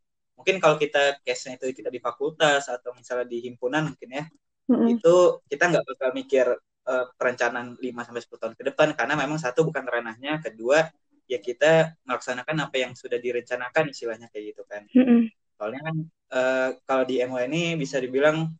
mungkin 0.41 0.57
kalau 0.57 0.81
kita 0.81 1.21
case-nya 1.21 1.61
itu 1.61 1.85
kita 1.85 1.93
di 1.93 2.01
fakultas 2.01 2.65
atau 2.73 2.97
misalnya 2.97 3.29
di 3.29 3.45
himpunan 3.45 3.93
mungkin 3.93 4.09
ya 4.09 4.25
mm-hmm. 4.73 4.97
itu 4.97 5.15
kita 5.53 5.69
nggak 5.69 5.85
bakal 5.85 6.09
mikir 6.17 6.47
uh, 6.91 7.07
perencanaan 7.15 7.79
5 7.79 8.07
sampai 8.07 8.23
10 8.27 8.43
tahun 8.43 8.55
ke 8.59 8.63
depan 8.75 8.89
karena 8.99 9.15
memang 9.15 9.39
satu 9.39 9.63
bukan 9.63 9.87
ranahnya 9.87 10.43
kedua 10.43 10.91
ya 11.31 11.39
kita 11.39 11.95
melaksanakan 12.03 12.67
apa 12.67 12.77
yang 12.83 12.93
sudah 12.99 13.23
direncanakan 13.23 13.95
istilahnya 13.95 14.27
kayak 14.35 14.55
gitu 14.55 14.63
kan 14.67 14.83
mm-hmm. 14.91 15.31
soalnya 15.55 15.81
kan 15.87 15.97
uh, 16.35 16.69
kalau 16.83 17.05
di 17.07 17.23
MO 17.23 17.39
ini 17.39 17.79
bisa 17.79 18.03
dibilang 18.03 18.51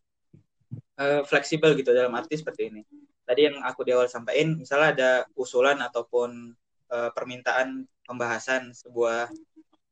uh, 1.03 1.21
fleksibel 1.27 1.75
gitu 1.75 1.91
dalam 1.91 2.15
arti 2.15 2.39
seperti 2.39 2.71
ini 2.71 2.87
tadi 3.27 3.51
yang 3.51 3.59
aku 3.67 3.83
di 3.83 3.91
awal 3.91 4.07
sampaikan 4.07 4.55
misalnya 4.55 4.89
ada 4.95 5.11
usulan 5.35 5.83
ataupun 5.83 6.55
uh, 6.91 7.11
permintaan 7.15 7.87
pembahasan 8.07 8.75
sebuah 8.75 9.31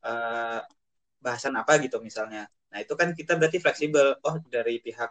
uh, 0.02 0.60
bahasan 1.22 1.54
apa 1.58 1.78
gitu 1.82 2.02
misalnya. 2.02 2.46
Nah 2.70 2.78
itu 2.82 2.94
kan 2.98 3.14
kita 3.14 3.38
berarti 3.38 3.62
fleksibel. 3.62 4.18
Oh 4.26 4.36
dari 4.50 4.82
pihak 4.82 5.10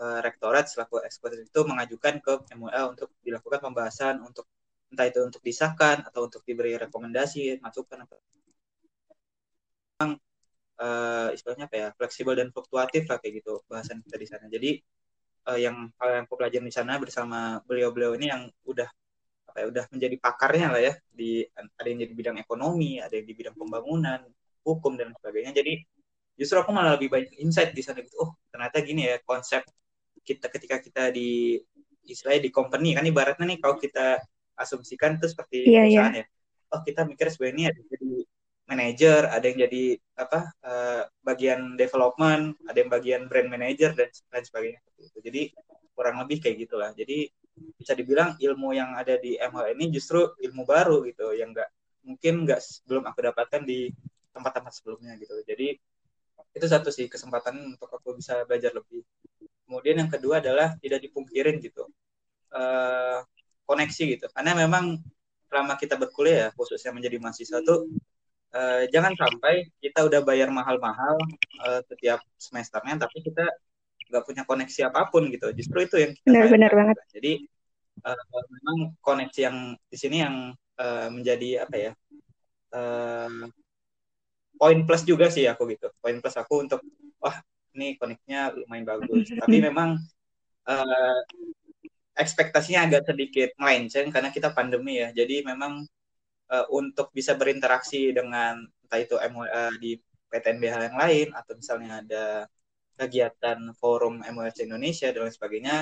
uh, 0.00 0.20
rektorat 0.22 0.66
selaku 0.70 1.02
eksekutif 1.04 1.46
itu 1.46 1.60
mengajukan 1.66 2.18
ke 2.22 2.32
MUA 2.56 2.82
untuk 2.94 3.08
dilakukan 3.22 3.60
pembahasan 3.62 4.22
untuk 4.22 4.46
entah 4.90 5.06
itu 5.10 5.20
untuk 5.26 5.42
disahkan 5.42 6.06
atau 6.06 6.30
untuk 6.30 6.42
diberi 6.46 6.78
rekomendasi 6.78 7.58
masukan 7.58 8.06
apa. 8.06 8.14
Memang 9.98 10.10
uh, 10.78 11.28
istilahnya 11.34 11.66
apa 11.66 11.76
ya 11.76 11.88
fleksibel 11.98 12.34
dan 12.38 12.48
fluktuatif 12.54 13.06
lah 13.10 13.18
kayak 13.18 13.42
gitu 13.42 13.62
bahasan 13.66 14.02
kita 14.02 14.16
di 14.18 14.26
sana. 14.26 14.46
Jadi 14.46 14.70
uh, 15.50 15.58
yang 15.58 15.90
hal 15.98 16.08
yang 16.22 16.24
aku 16.26 16.34
pelajari 16.38 16.66
di 16.66 16.74
sana 16.74 16.98
bersama 17.02 17.58
beliau-beliau 17.66 18.14
ini 18.18 18.26
yang 18.30 18.42
udah 18.66 18.88
apa 19.50 19.56
ya 19.62 19.66
udah 19.70 19.84
menjadi 19.94 20.16
pakarnya 20.18 20.68
lah 20.74 20.82
ya 20.82 20.92
di 21.10 21.46
ada 21.54 21.86
yang 21.86 21.98
jadi 22.02 22.14
bidang 22.14 22.36
ekonomi, 22.42 22.98
ada 22.98 23.14
yang 23.14 23.26
di 23.26 23.34
bidang 23.34 23.54
pembangunan, 23.54 24.18
hukum 24.64 24.96
dan 24.98 25.12
sebagainya 25.20 25.52
jadi 25.60 25.72
justru 26.34 26.56
aku 26.58 26.70
malah 26.74 26.98
lebih 26.98 27.12
banyak 27.12 27.30
insight 27.38 27.70
di 27.76 27.82
sana 27.84 28.02
gitu 28.02 28.16
oh 28.18 28.30
ternyata 28.50 28.82
gini 28.82 29.06
ya 29.06 29.16
konsep 29.22 29.62
kita 30.24 30.48
ketika 30.48 30.76
kita 30.80 31.12
di 31.12 31.60
istilahnya 32.04 32.48
di 32.48 32.52
company 32.52 32.96
kan 32.96 33.04
ibaratnya 33.04 33.44
nih 33.44 33.58
kalau 33.60 33.76
kita 33.80 34.20
asumsikan 34.56 35.16
itu 35.20 35.28
seperti 35.30 35.68
yeah, 35.68 35.84
iya. 35.84 36.00
perusahaan 36.00 36.14
yeah. 36.20 36.26
ya 36.26 36.72
oh 36.74 36.80
kita 36.82 37.00
mikir 37.06 37.26
sebenarnya 37.30 37.70
ada 37.70 37.78
yang 37.78 37.90
jadi 37.92 38.12
manager 38.64 39.20
ada 39.28 39.44
yang 39.44 39.58
jadi 39.68 39.84
apa 40.16 40.40
uh, 40.64 41.02
bagian 41.20 41.60
development 41.76 42.56
ada 42.64 42.78
yang 42.80 42.90
bagian 42.90 43.22
brand 43.28 43.48
manager 43.52 43.92
dan 43.92 44.08
lain 44.08 44.44
sebagainya 44.44 44.80
jadi 45.20 45.52
kurang 45.94 46.16
lebih 46.24 46.42
kayak 46.42 46.66
gitulah 46.66 46.90
jadi 46.96 47.28
bisa 47.78 47.94
dibilang 47.94 48.34
ilmu 48.40 48.74
yang 48.74 48.98
ada 48.98 49.14
di 49.14 49.38
MH 49.38 49.78
ini 49.78 49.84
justru 49.94 50.26
ilmu 50.42 50.66
baru 50.66 51.06
gitu 51.06 51.30
yang 51.38 51.54
enggak 51.54 51.70
mungkin 52.02 52.44
nggak 52.44 52.60
belum 52.84 53.04
aku 53.06 53.18
dapatkan 53.30 53.62
di 53.62 53.94
tempat-tempat 54.34 54.72
sebelumnya 54.74 55.14
gitu 55.22 55.38
jadi 55.46 55.78
itu 56.54 56.66
satu 56.66 56.90
sih 56.90 57.06
kesempatan 57.06 57.74
untuk 57.78 57.90
aku 57.90 58.18
bisa 58.18 58.42
belajar 58.46 58.74
lebih 58.74 59.06
kemudian 59.64 59.96
yang 60.04 60.10
kedua 60.12 60.38
adalah 60.44 60.76
tidak 60.78 61.00
dipungkirin 61.04 61.58
gitu. 61.60 61.88
Uh, 62.54 63.24
koneksi 63.64 64.02
gitu. 64.16 64.26
Karena 64.30 64.54
memang 64.54 65.00
selama 65.48 65.74
kita 65.80 65.96
berkuliah 65.96 66.52
khususnya 66.54 66.92
menjadi 66.92 67.16
mahasiswa 67.20 67.58
tuh 67.64 67.88
uh, 68.54 68.82
jangan 68.90 69.14
sampai 69.14 69.70
kita 69.80 70.04
udah 70.06 70.20
bayar 70.22 70.48
mahal-mahal 70.50 71.16
uh, 71.64 71.80
setiap 71.86 72.20
semesternya 72.38 73.06
tapi 73.06 73.22
kita 73.22 73.44
nggak 74.10 74.24
punya 74.24 74.42
koneksi 74.44 74.80
apa 74.92 75.08
pun 75.08 75.26
gitu. 75.32 75.50
Justru 75.56 75.78
itu 75.86 75.96
yang 75.98 76.12
kita 76.14 76.28
benar, 76.28 76.46
benar 76.52 76.72
banget. 76.72 76.96
Jadi 77.10 77.32
uh, 78.04 78.42
memang 78.52 78.78
koneksi 79.00 79.40
yang 79.40 79.56
di 79.88 79.96
sini 79.96 80.16
yang 80.22 80.36
uh, 80.78 81.08
menjadi 81.10 81.66
apa 81.66 81.76
ya 81.78 81.90
uh, 82.76 83.48
poin 84.58 84.78
plus 84.86 85.02
juga 85.02 85.32
sih 85.32 85.48
aku 85.48 85.70
gitu. 85.72 85.90
Poin 85.98 86.18
plus 86.20 86.36
aku 86.36 86.62
untuk 86.62 86.80
wah 87.22 87.40
ini 87.74 87.98
koneknya 87.98 88.54
lumayan 88.54 88.86
bagus. 88.86 89.26
Tapi 89.42 89.56
memang 89.60 89.98
uh, 90.70 91.18
ekspektasinya 92.14 92.86
agak 92.86 93.10
sedikit 93.10 93.50
melenceng 93.58 94.08
karena 94.14 94.30
kita 94.30 94.54
pandemi 94.54 95.02
ya. 95.02 95.10
Jadi 95.10 95.42
memang 95.42 95.82
uh, 96.50 96.66
untuk 96.70 97.10
bisa 97.10 97.34
berinteraksi 97.34 98.14
dengan 98.14 98.62
entah 98.86 99.00
itu 99.02 99.18
MWA 99.18 99.74
di 99.82 99.98
PTNBH 100.30 100.74
yang 100.90 100.98
lain 100.98 101.28
atau 101.34 101.52
misalnya 101.54 102.02
ada 102.02 102.24
kegiatan 102.94 103.58
forum 103.74 104.22
MWC 104.22 104.70
Indonesia 104.70 105.10
dan 105.10 105.26
lain 105.26 105.34
sebagainya 105.34 105.76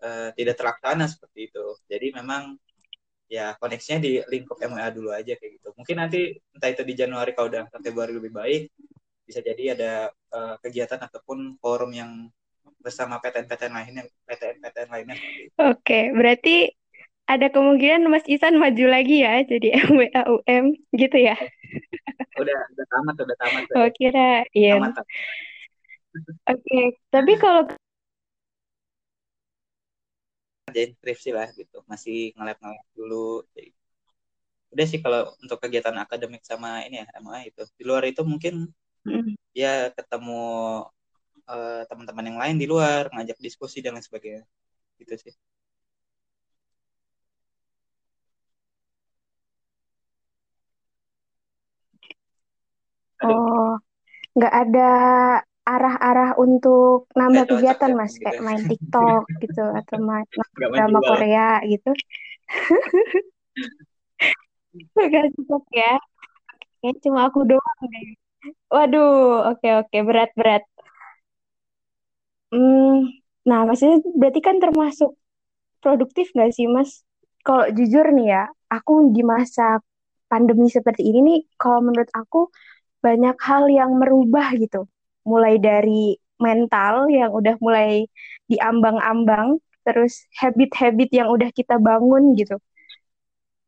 uh, 0.00 0.28
tidak 0.32 0.56
terlaksana 0.56 1.04
seperti 1.08 1.52
itu. 1.52 1.66
Jadi 1.84 2.16
memang 2.16 2.56
ya 3.30 3.54
koneksinya 3.60 4.02
di 4.02 4.18
lingkup 4.26 4.58
MWA 4.58 4.88
dulu 4.90 5.12
aja 5.12 5.36
kayak 5.36 5.60
gitu. 5.60 5.68
Mungkin 5.76 5.96
nanti 6.00 6.34
entah 6.56 6.70
itu 6.72 6.82
di 6.82 6.94
Januari 6.96 7.36
kalau 7.36 7.48
udah 7.52 7.68
Februari 7.78 8.12
lebih 8.16 8.32
baik 8.32 8.62
bisa 9.30 9.46
jadi 9.46 9.78
ada 9.78 9.92
uh, 10.34 10.58
kegiatan 10.58 10.98
ataupun 10.98 11.54
forum 11.62 11.94
yang 11.94 12.26
bersama 12.82 13.22
PTN-PTN 13.22 13.70
lainnya, 13.70 14.04
PTN-PTN 14.26 14.90
lainnya. 14.90 15.16
Oke, 15.70 16.10
berarti 16.10 16.74
ada 17.30 17.46
kemungkinan 17.46 18.10
Mas 18.10 18.26
Isan 18.26 18.58
maju 18.58 18.84
lagi 18.90 19.22
ya 19.22 19.46
jadi 19.46 19.78
MWA 19.86 20.22
UM 20.26 20.74
gitu 20.98 21.14
ya? 21.14 21.38
Udah, 22.34 22.58
udah 22.74 22.86
tamat, 22.90 23.14
udah 23.22 23.36
tamat. 23.38 23.62
Oh, 23.78 23.88
kira 23.94 24.42
iya. 24.50 24.82
Oke, 26.50 26.98
tapi 27.14 27.38
kalau 27.38 27.70
kerjain 30.70 30.94
skripsi 30.98 31.30
lah 31.34 31.50
gitu 31.54 31.82
masih 31.90 32.30
ngelap 32.38 32.58
ngelap 32.62 32.86
dulu 32.94 33.42
jadi 33.54 33.70
udah 34.70 34.86
sih 34.86 35.02
kalau 35.02 35.34
untuk 35.42 35.58
kegiatan 35.58 35.98
akademik 35.98 36.46
sama 36.46 36.86
ini 36.86 37.02
ya 37.02 37.06
MA 37.18 37.50
itu 37.50 37.66
di 37.74 37.82
luar 37.82 38.06
itu 38.06 38.22
mungkin 38.22 38.70
mm. 39.06 39.32
ya 39.56 39.88
ketemu 39.94 40.42
uh, 41.48 41.82
teman-teman 41.88 42.28
yang 42.28 42.38
lain 42.40 42.56
di 42.60 42.66
luar 42.68 43.08
ngajak 43.12 43.38
diskusi 43.40 43.80
dan 43.80 43.96
lain 43.96 44.04
sebagainya. 44.04 44.44
Gitu 44.98 45.14
sih. 45.16 45.34
Oh 53.20 53.76
nggak 54.30 54.54
ada 54.54 54.90
arah-arah 55.66 56.30
untuk 56.38 57.10
nambah 57.14 57.46
kegiatan 57.46 57.92
mas? 57.94 58.16
gitu. 58.16 58.24
kayak 58.26 58.40
main 58.42 58.62
TikTok 58.64 59.22
gitu 59.42 59.64
atau 59.70 59.96
main 60.08 60.26
drama 60.56 61.00
Korea 61.02 61.60
gitu. 61.66 61.90
Gak 64.94 65.34
cocok 65.34 65.64
ya. 65.74 65.98
Kayak 66.78 66.96
cuma 67.02 67.26
aku 67.26 67.42
doang 67.42 67.80
deh 67.90 68.14
waduh 68.72 69.10
oke 69.50 69.68
oke 69.80 69.96
berat 70.08 70.30
berat. 70.38 70.62
Hmm, 72.50 73.06
nah 73.48 73.60
maksudnya 73.66 73.96
berarti 74.20 74.40
kan 74.42 74.56
termasuk 74.62 75.10
produktif 75.82 76.26
gak 76.38 76.50
sih 76.56 76.66
mas? 76.76 76.90
Kalau 77.46 77.66
jujur 77.76 78.06
nih 78.16 78.26
ya 78.34 78.42
aku 78.74 78.92
di 79.16 79.22
masa 79.32 79.80
pandemi 80.30 80.66
seperti 80.70 81.02
ini 81.10 81.18
nih 81.28 81.38
kalau 81.60 81.80
menurut 81.86 82.10
aku 82.20 82.50
banyak 83.06 83.36
hal 83.48 83.64
yang 83.70 83.90
merubah 84.00 84.48
gitu. 84.62 84.86
Mulai 85.30 85.54
dari 85.62 86.16
mental 86.42 87.08
yang 87.12 87.30
udah 87.34 87.56
mulai 87.64 88.06
diambang-ambang 88.50 89.48
terus 89.86 90.26
habit-habit 90.40 91.10
yang 91.14 91.28
udah 91.34 91.50
kita 91.54 91.76
bangun 91.80 92.34
gitu 92.40 92.56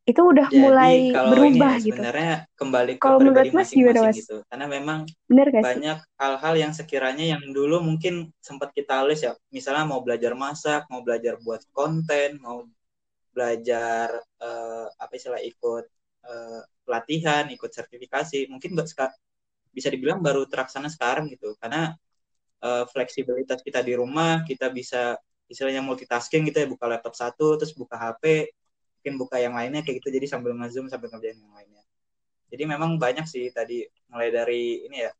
itu 0.03 0.19
udah 0.19 0.51
Jadi, 0.51 0.59
mulai 0.59 0.95
kalau 1.15 1.31
berubah 1.31 1.75
ini 1.79 1.87
gitu. 1.87 1.95
Sebenarnya 1.95 2.35
kembali 2.59 2.93
ke 2.99 3.03
Kalau 3.07 3.19
menurut 3.23 3.47
Mas 3.55 3.71
gimana, 3.71 3.71
masing-masing 3.71 4.03
Mas? 4.03 4.17
gitu. 4.19 4.37
Karena 4.51 4.67
memang 4.67 4.99
Bener 5.31 5.47
gak 5.55 5.63
banyak 5.63 5.99
hal-hal 6.19 6.55
yang 6.59 6.73
sekiranya 6.75 7.25
yang 7.39 7.43
dulu 7.55 7.77
mungkin 7.79 8.35
sempat 8.43 8.75
kita 8.75 9.07
list 9.07 9.23
ya. 9.23 9.33
Misalnya 9.55 9.87
mau 9.87 10.03
belajar 10.03 10.35
masak, 10.35 10.91
mau 10.91 11.07
belajar 11.07 11.39
buat 11.39 11.63
konten, 11.71 12.43
mau 12.43 12.67
belajar 13.31 14.11
uh, 14.43 14.87
apa 14.99 15.13
istilah 15.15 15.39
ikut 15.39 15.85
uh, 16.27 16.63
pelatihan, 16.83 17.47
ikut 17.55 17.71
sertifikasi. 17.71 18.51
Mungkin 18.51 18.75
bisa 19.71 19.89
dibilang 19.89 20.19
baru 20.19 20.51
terlaksana 20.51 20.91
sekarang 20.91 21.31
gitu. 21.31 21.55
Karena 21.63 21.95
uh, 22.59 22.85
fleksibilitas 22.91 23.63
kita 23.63 23.79
di 23.87 23.95
rumah, 23.95 24.43
kita 24.43 24.67
bisa 24.75 25.15
istilahnya 25.47 25.79
multitasking 25.79 26.51
gitu 26.51 26.65
ya, 26.65 26.67
buka 26.67 26.91
laptop 26.91 27.15
satu, 27.15 27.55
terus 27.55 27.71
buka 27.77 27.95
HP, 27.95 28.51
mungkin 29.03 29.19
buka 29.19 29.35
yang 29.43 29.59
lainnya 29.59 29.83
kayak 29.83 29.99
gitu 29.99 30.15
jadi 30.15 30.31
sambil 30.31 30.55
ngezoom 30.55 30.87
sambil 30.87 31.11
ngerjain 31.11 31.35
yang 31.35 31.51
lainnya. 31.51 31.83
Jadi 32.55 32.63
memang 32.71 33.03
banyak 33.03 33.27
sih 33.27 33.51
tadi 33.51 33.83
mulai 34.07 34.31
dari 34.31 34.87
ini 34.87 35.03
ya 35.03 35.11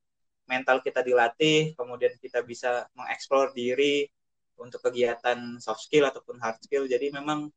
mental 0.47 0.79
kita 0.87 1.03
dilatih 1.03 1.75
kemudian 1.75 2.15
kita 2.23 2.47
bisa 2.47 2.87
mengeksplor 2.95 3.51
diri 3.51 4.07
untuk 4.55 4.79
kegiatan 4.87 5.59
soft 5.59 5.83
skill 5.91 6.07
ataupun 6.07 6.39
hard 6.39 6.63
skill. 6.63 6.87
Jadi 6.87 7.11
memang 7.11 7.51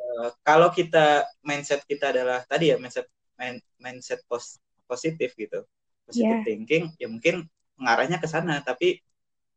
uh, 0.00 0.28
kalau 0.40 0.72
kita 0.72 1.28
mindset 1.44 1.84
kita 1.84 2.16
adalah 2.16 2.40
tadi 2.48 2.72
ya 2.72 2.80
mindset 2.80 3.12
main, 3.36 3.60
mindset 3.76 4.24
pos, 4.24 4.56
positif 4.88 5.36
gitu. 5.36 5.68
Positive 6.08 6.40
yeah. 6.40 6.48
thinking 6.48 6.84
ya 6.96 7.12
mungkin 7.12 7.44
mengarahnya 7.76 8.16
ke 8.16 8.24
sana 8.24 8.64
tapi 8.64 9.04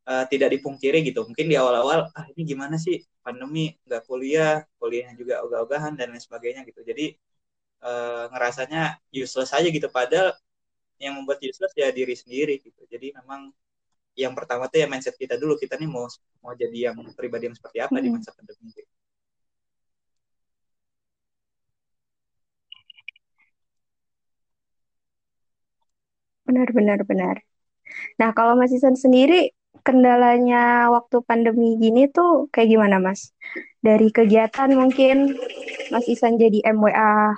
uh, 0.09 0.25
tidak 0.31 0.49
dipungkiri 0.55 1.01
gitu. 1.05 1.25
Mungkin 1.27 1.45
di 1.51 1.55
awal-awal 1.57 2.09
ah 2.13 2.25
ini 2.33 2.41
gimana 2.55 2.75
sih 2.77 3.01
pandemi 3.25 3.73
nggak 3.85 4.03
kuliah, 4.09 4.63
kuliahnya 4.79 5.13
juga 5.17 5.33
ogah-ogahan 5.45 5.93
dan 5.97 6.13
lain 6.13 6.21
sebagainya 6.21 6.61
gitu. 6.69 6.81
Jadi 6.85 7.17
uh, 7.85 8.29
ngerasanya 8.33 9.01
useless 9.13 9.51
aja 9.53 9.67
gitu. 9.69 9.87
Padahal 9.89 10.33
yang 11.01 11.19
membuat 11.19 11.39
useless 11.43 11.73
ya 11.75 11.89
diri 11.91 12.15
sendiri 12.15 12.61
gitu. 12.63 12.81
Jadi 12.87 13.11
memang 13.17 13.51
yang 14.15 14.31
pertama 14.31 14.71
tuh 14.71 14.79
ya 14.79 14.87
mindset 14.87 15.19
kita 15.19 15.35
dulu 15.35 15.59
kita 15.59 15.75
nih 15.75 15.89
mau 15.91 16.07
mau 16.39 16.55
jadi 16.55 16.91
yang 16.91 16.95
pribadi 17.19 17.51
yang 17.51 17.57
seperti 17.57 17.83
apa 17.83 17.99
hmm. 17.99 18.03
di 18.05 18.09
masa 18.15 18.31
pandemi. 18.31 18.71
Gitu. 18.71 18.91
Benar, 26.45 26.69
benar, 26.77 26.99
benar. 27.09 27.35
Nah, 28.21 28.29
kalau 28.37 28.53
Mas 28.53 28.71
Isan 28.71 28.93
sendiri 28.93 29.51
kendalanya 29.85 30.89
waktu 30.89 31.21
pandemi 31.21 31.77
gini 31.77 32.09
tuh 32.09 32.49
kayak 32.49 32.73
gimana 32.73 32.97
Mas? 32.97 33.29
Dari 33.85 34.09
kegiatan 34.09 34.73
mungkin 34.73 35.37
Mas 35.93 36.09
Isan 36.09 36.41
jadi 36.41 36.65
MWA, 36.73 37.37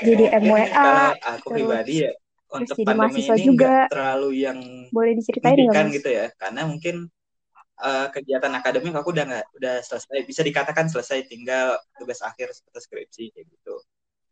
jadi 0.00 0.24
MWA. 0.40 0.66
Kalau 0.72 1.12
aku 1.20 1.48
terus, 1.52 1.56
pribadi 1.60 1.94
ya 2.08 2.12
untuk 2.52 2.76
jadi 2.76 2.86
pandemi 2.88 3.04
mahasiswa 3.08 3.36
ini 3.36 3.44
juga 3.44 3.74
terlalu 3.88 4.30
yang 4.44 4.58
boleh 4.92 5.12
diceritain 5.16 5.56
nggak 5.68 5.88
gitu 6.00 6.08
ya? 6.12 6.26
Karena 6.36 6.62
mungkin 6.68 7.08
uh, 7.80 8.06
kegiatan 8.12 8.52
akademik 8.52 8.94
aku 8.96 9.12
udah 9.12 9.24
nggak 9.28 9.46
udah 9.56 9.74
selesai, 9.84 10.18
bisa 10.28 10.40
dikatakan 10.44 10.86
selesai, 10.88 11.28
tinggal 11.28 11.80
tugas 11.96 12.20
akhir 12.20 12.52
seperti 12.52 12.78
skripsi 12.80 13.24
kayak 13.32 13.46
gitu. 13.48 13.76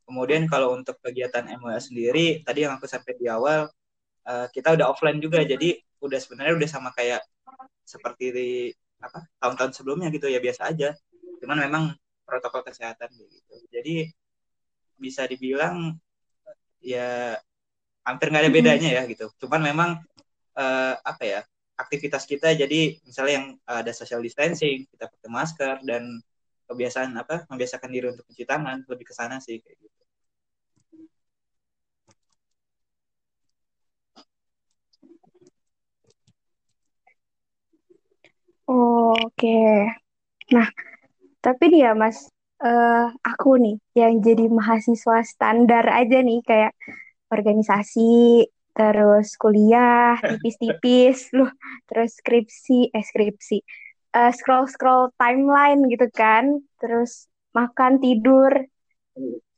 Kemudian 0.05 0.51
kalau 0.51 0.75
untuk 0.75 0.99
kegiatan 1.01 1.47
MWA 1.47 1.79
sendiri, 1.79 2.43
tadi 2.43 2.67
yang 2.67 2.75
aku 2.75 2.91
sampai 2.91 3.15
di 3.15 3.31
awal, 3.31 3.71
uh, 4.27 4.47
kita 4.51 4.75
udah 4.75 4.91
offline 4.91 5.23
juga, 5.23 5.41
jadi 5.47 5.79
udah 6.01 6.19
sebenarnya 6.19 6.55
udah 6.57 6.69
sama 6.69 6.91
kayak 6.97 7.23
seperti 7.85 8.27
di 8.33 8.49
apa 9.01 9.25
tahun-tahun 9.41 9.73
sebelumnya 9.77 10.09
gitu 10.13 10.29
ya 10.29 10.41
biasa 10.41 10.73
aja. 10.73 10.97
Cuman 11.41 11.65
memang 11.69 11.85
protokol 12.25 12.65
kesehatan 12.65 13.09
gitu. 13.17 13.55
Jadi 13.73 14.09
bisa 15.01 15.25
dibilang 15.25 15.97
ya 16.81 17.37
hampir 18.05 18.33
nggak 18.33 18.45
ada 18.49 18.53
bedanya 18.53 18.89
ya 19.01 19.03
gitu. 19.09 19.33
Cuman 19.41 19.61
memang 19.65 19.91
uh, 20.57 20.95
apa 21.01 21.25
ya 21.25 21.41
aktivitas 21.81 22.29
kita 22.29 22.53
jadi 22.53 23.01
misalnya 23.09 23.35
yang 23.41 23.47
ada 23.65 23.93
social 23.97 24.21
distancing 24.21 24.85
kita 24.93 25.09
pakai 25.09 25.31
masker 25.33 25.77
dan 25.89 26.21
kebiasaan 26.69 27.17
apa 27.17 27.49
membiasakan 27.49 27.89
diri 27.89 28.13
untuk 28.13 28.29
mencuci 28.29 28.45
tangan 28.45 28.85
lebih 28.85 29.05
ke 29.09 29.15
sana 29.17 29.41
sih 29.41 29.59
kayak 29.65 29.81
gitu 29.81 30.00
Oh, 38.71 39.19
Oke. 39.19 39.91
Nah, 40.55 40.69
tapi 41.43 41.75
nih 41.75 41.91
ya 41.91 41.93
Mas, 41.99 42.31
uh, 42.63 43.11
aku 43.27 43.59
nih 43.59 43.77
yang 43.99 44.23
jadi 44.23 44.47
mahasiswa 44.47 45.27
standar 45.27 45.91
aja 45.91 46.23
nih 46.23 46.39
kayak 46.47 46.73
organisasi, 47.35 48.47
terus 48.71 49.35
kuliah 49.43 50.15
tipis-tipis, 50.29 51.35
loh, 51.35 51.51
terus 51.91 52.23
skripsi, 52.23 52.95
eh 52.95 53.03
skripsi, 53.03 53.59
uh, 54.15 54.31
scroll-scroll 54.31 55.11
timeline 55.19 55.91
gitu 55.91 56.07
kan, 56.15 56.63
terus 56.79 57.27
makan 57.51 57.99
tidur, 57.99 58.55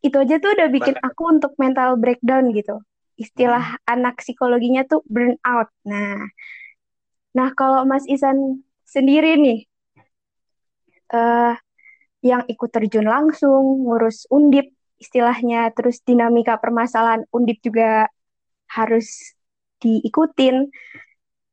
itu 0.00 0.16
aja 0.16 0.40
tuh 0.40 0.56
udah 0.56 0.68
bikin 0.72 0.96
aku 1.04 1.22
untuk 1.36 1.52
mental 1.60 2.00
breakdown 2.00 2.48
gitu. 2.56 2.80
Istilah 3.20 3.76
hmm. 3.76 3.92
anak 3.92 4.24
psikologinya 4.24 4.88
tuh 4.88 5.04
burnout. 5.04 5.68
Nah, 5.84 6.24
nah 7.36 7.52
kalau 7.52 7.84
Mas 7.84 8.08
Isan 8.08 8.64
sendiri 8.92 9.40
nih 9.40 9.60
uh, 11.16 11.56
yang 12.20 12.44
ikut 12.44 12.68
terjun 12.68 13.08
langsung 13.08 13.88
ngurus 13.88 14.28
undip 14.28 14.68
istilahnya 15.00 15.72
terus 15.72 16.04
dinamika 16.04 16.60
permasalahan 16.60 17.24
undip 17.32 17.58
juga 17.64 18.06
harus 18.70 19.34
diikutin 19.80 20.68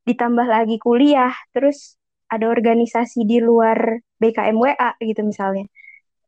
ditambah 0.04 0.46
lagi 0.46 0.76
kuliah 0.76 1.32
terus 1.50 1.96
ada 2.30 2.46
organisasi 2.46 3.26
di 3.26 3.42
luar 3.42 3.98
BKMWA 4.20 5.00
gitu 5.00 5.24
misalnya 5.24 5.66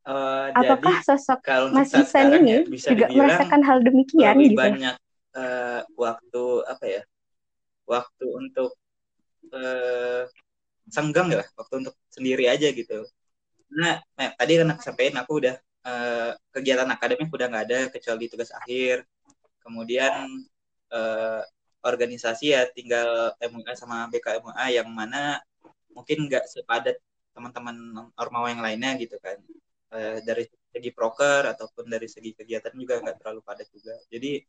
Uh, 0.03 0.51
Apakah 0.59 0.99
jadi, 0.99 1.15
sosok 1.15 1.47
Mas 1.71 1.95
Isan 1.95 2.35
ini 2.43 2.67
ya, 2.67 2.91
juga 2.91 3.07
merasakan 3.15 3.63
hal 3.63 3.87
demikian 3.87 4.35
lebih 4.35 4.51
gitu? 4.51 4.59
banyak 4.59 4.97
uh, 5.39 5.81
waktu 5.95 6.43
apa 6.67 6.85
ya? 6.91 7.03
Waktu 7.87 8.27
untuk 8.27 8.75
uh, 9.55 10.27
senggang 10.93 11.33
ya 11.33 11.43
waktu 11.57 11.75
untuk 11.81 11.97
sendiri 12.13 12.45
aja 12.53 12.69
gitu. 12.69 13.09
Nah, 13.73 13.97
nah 14.13 14.29
tadi 14.37 14.61
kan 14.61 14.69
aku 14.77 14.83
sampaikan 14.85 15.17
aku 15.25 15.33
udah 15.41 15.57
uh, 15.89 16.31
kegiatan 16.53 16.89
akademik 16.93 17.33
udah 17.33 17.49
nggak 17.49 17.65
ada 17.65 17.81
kecuali 17.89 18.29
tugas 18.29 18.53
akhir. 18.53 19.09
Kemudian 19.65 20.29
uh, 20.93 21.41
organisasi 21.83 22.53
ya 22.53 22.69
tinggal 22.71 23.33
MUA 23.41 23.73
sama 23.75 24.07
BKMUA 24.13 24.67
yang 24.77 24.89
mana 24.93 25.41
mungkin 25.97 26.29
nggak 26.29 26.45
sepadat 26.53 27.01
teman-teman 27.33 28.13
ormawa 28.21 28.53
yang 28.53 28.61
lainnya 28.61 28.93
gitu 29.01 29.17
kan. 29.25 29.41
Uh, 29.93 30.21
dari 30.25 30.45
segi 30.73 30.91
proker 30.93 31.49
ataupun 31.53 31.89
dari 31.89 32.09
segi 32.09 32.33
kegiatan 32.37 32.73
juga 32.77 33.01
nggak 33.01 33.17
terlalu 33.25 33.41
padat 33.41 33.69
juga. 33.73 33.97
Jadi 34.13 34.45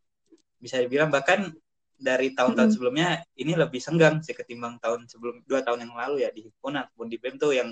bisa 0.60 0.79
dibilang 0.79 1.12
bahkan 1.12 1.51
dari 1.97 2.34
tahun-tahun 2.36 2.69
hmm. 2.69 2.75
sebelumnya 2.75 3.10
ini 3.39 3.53
lebih 3.56 3.79
senggang 3.79 4.19
sih 4.19 4.36
ketimbang 4.36 4.82
tahun 4.82 5.08
sebelum 5.08 5.45
dua 5.47 5.63
tahun 5.63 5.88
yang 5.88 5.93
lalu 5.95 6.27
ya 6.27 6.29
di 6.34 6.49
himpunan 6.49 6.89
ataupun 6.89 7.08
di 7.08 7.17
BEM 7.21 7.36
tuh 7.39 7.53
yang 7.56 7.69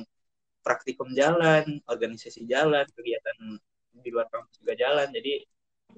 praktikum 0.61 1.09
jalan, 1.17 1.81
organisasi 1.89 2.45
jalan, 2.45 2.85
kegiatan 2.93 3.37
di 3.91 4.09
luar 4.13 4.29
kampus 4.29 4.61
juga 4.61 4.77
jalan. 4.77 5.09
Jadi 5.09 5.41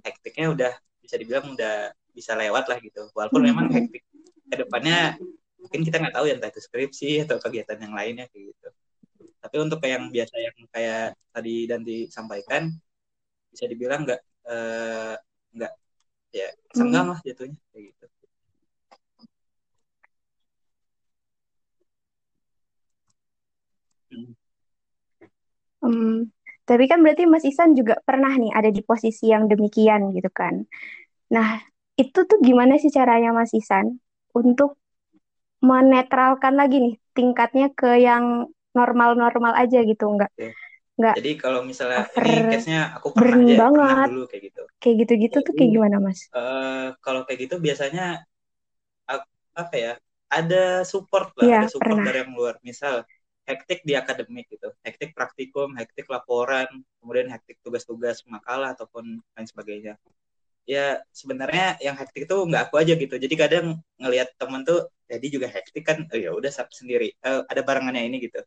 hektiknya 0.01 0.47
udah 0.55 0.73
bisa 1.03 1.15
dibilang 1.19 1.53
udah 1.53 1.91
bisa 2.15 2.33
lewat 2.33 2.65
lah 2.71 2.77
gitu. 2.79 3.12
Walaupun 3.12 3.43
memang 3.43 3.67
hektik 3.69 4.03
ke 4.47 4.55
depannya 4.55 5.19
mungkin 5.59 5.81
kita 5.88 5.99
nggak 5.99 6.15
tahu 6.15 6.25
ya 6.27 6.36
entah 6.39 6.51
itu 6.51 6.62
skripsi 6.63 7.23
atau 7.27 7.39
kegiatan 7.39 7.77
yang 7.79 7.93
lainnya 7.93 8.25
kayak 8.31 8.55
gitu. 8.55 8.69
Tapi 9.43 9.55
untuk 9.59 9.79
yang 9.83 10.07
biasa 10.07 10.36
yang 10.39 10.55
kayak 10.71 11.19
tadi 11.36 11.55
dan 11.67 11.83
disampaikan 11.83 12.71
bisa 13.51 13.67
dibilang 13.67 14.07
nggak 14.07 14.21
eh, 14.47 15.15
nggak 15.53 15.73
ya 16.33 16.49
senggang 16.73 17.07
lah 17.13 17.19
jatuhnya 17.21 17.59
kayak 17.75 17.83
gitu. 17.93 18.03
Hmm, 25.84 26.32
tapi 26.63 26.88
kan 26.88 27.04
berarti 27.04 27.28
Mas 27.28 27.43
Isan 27.43 27.76
juga 27.76 28.00
pernah 28.08 28.32
nih 28.32 28.56
ada 28.56 28.72
di 28.72 28.80
posisi 28.80 29.28
yang 29.28 29.52
demikian 29.52 30.15
gitu 30.15 30.32
kan. 30.32 30.63
Nah, 31.36 31.60
itu 32.00 32.19
tuh 32.24 32.39
gimana 32.39 32.80
sih 32.80 32.88
caranya 32.88 33.36
Mas 33.36 33.52
Isan 33.52 34.00
untuk 34.32 34.80
menetralkan 35.60 36.56
lagi 36.56 36.80
nih 36.80 36.96
tingkatnya 37.12 37.67
ke 37.76 38.00
yang 38.00 38.48
normal-normal 38.74 39.54
aja 39.60 39.84
gitu, 39.84 40.08
enggak? 40.08 40.32
Enggak. 40.98 41.15
Jadi 41.19 41.32
kalau 41.38 41.62
misalnya 41.65 42.06
over 42.10 42.26
ini 42.26 42.41
case-nya 42.54 42.82
aku 42.98 43.08
pernah 43.13 43.38
aja 43.43 43.56
banget. 43.60 43.78
pernah 43.78 44.08
dulu 44.10 44.26
kayak 44.30 44.43
gitu. 44.50 44.62
Kayak 44.82 44.96
gitu-gitu 45.06 45.38
tuh 45.46 45.54
kayak 45.54 45.72
gimana, 45.78 45.96
Mas? 46.02 46.19
Uh, 46.34 46.96
kalau 47.04 47.28
kayak 47.28 47.50
gitu 47.50 47.56
biasanya 47.62 48.24
apa 49.54 49.76
ya? 49.76 49.93
Ada 50.34 50.82
support 50.82 51.30
lah, 51.38 51.46
ya, 51.46 51.58
ada 51.62 51.67
support 51.69 51.93
pernah. 51.93 52.06
dari 52.10 52.19
yang 52.26 52.34
luar. 52.34 52.56
Misal 52.65 53.06
hektik 53.49 53.79
di 53.88 53.93
akademik 53.99 54.45
gitu. 54.51 54.71
Hektik 54.86 55.12
praktikum 55.17 55.75
hektik 55.79 56.08
laporan 56.08 56.67
kemudian 56.99 57.27
hektik 57.34 57.60
tugas-tugas 57.65 58.23
makalah 58.27 58.75
ataupun 58.75 59.19
lain 59.19 59.47
sebagainya. 59.47 59.93
Ya 60.63 61.03
sebenarnya 61.12 61.75
yang 61.84 61.95
hektik 61.99 62.23
itu 62.27 62.36
nggak 62.49 62.71
aku 62.71 62.75
aja 62.79 62.93
gitu. 62.95 63.15
Jadi 63.19 63.36
kadang 63.36 63.65
ngelihat 63.99 64.32
temen 64.39 64.63
tuh 64.63 64.88
jadi 65.12 65.27
juga 65.27 65.47
hektik 65.51 65.84
kan. 65.84 66.08
Oh 66.12 66.17
ya 66.19 66.32
udah 66.32 66.51
sendiri. 66.71 67.12
Uh, 67.19 67.43
ada 67.51 67.62
barengannya 67.67 68.03
ini 68.08 68.17
gitu. 68.23 68.39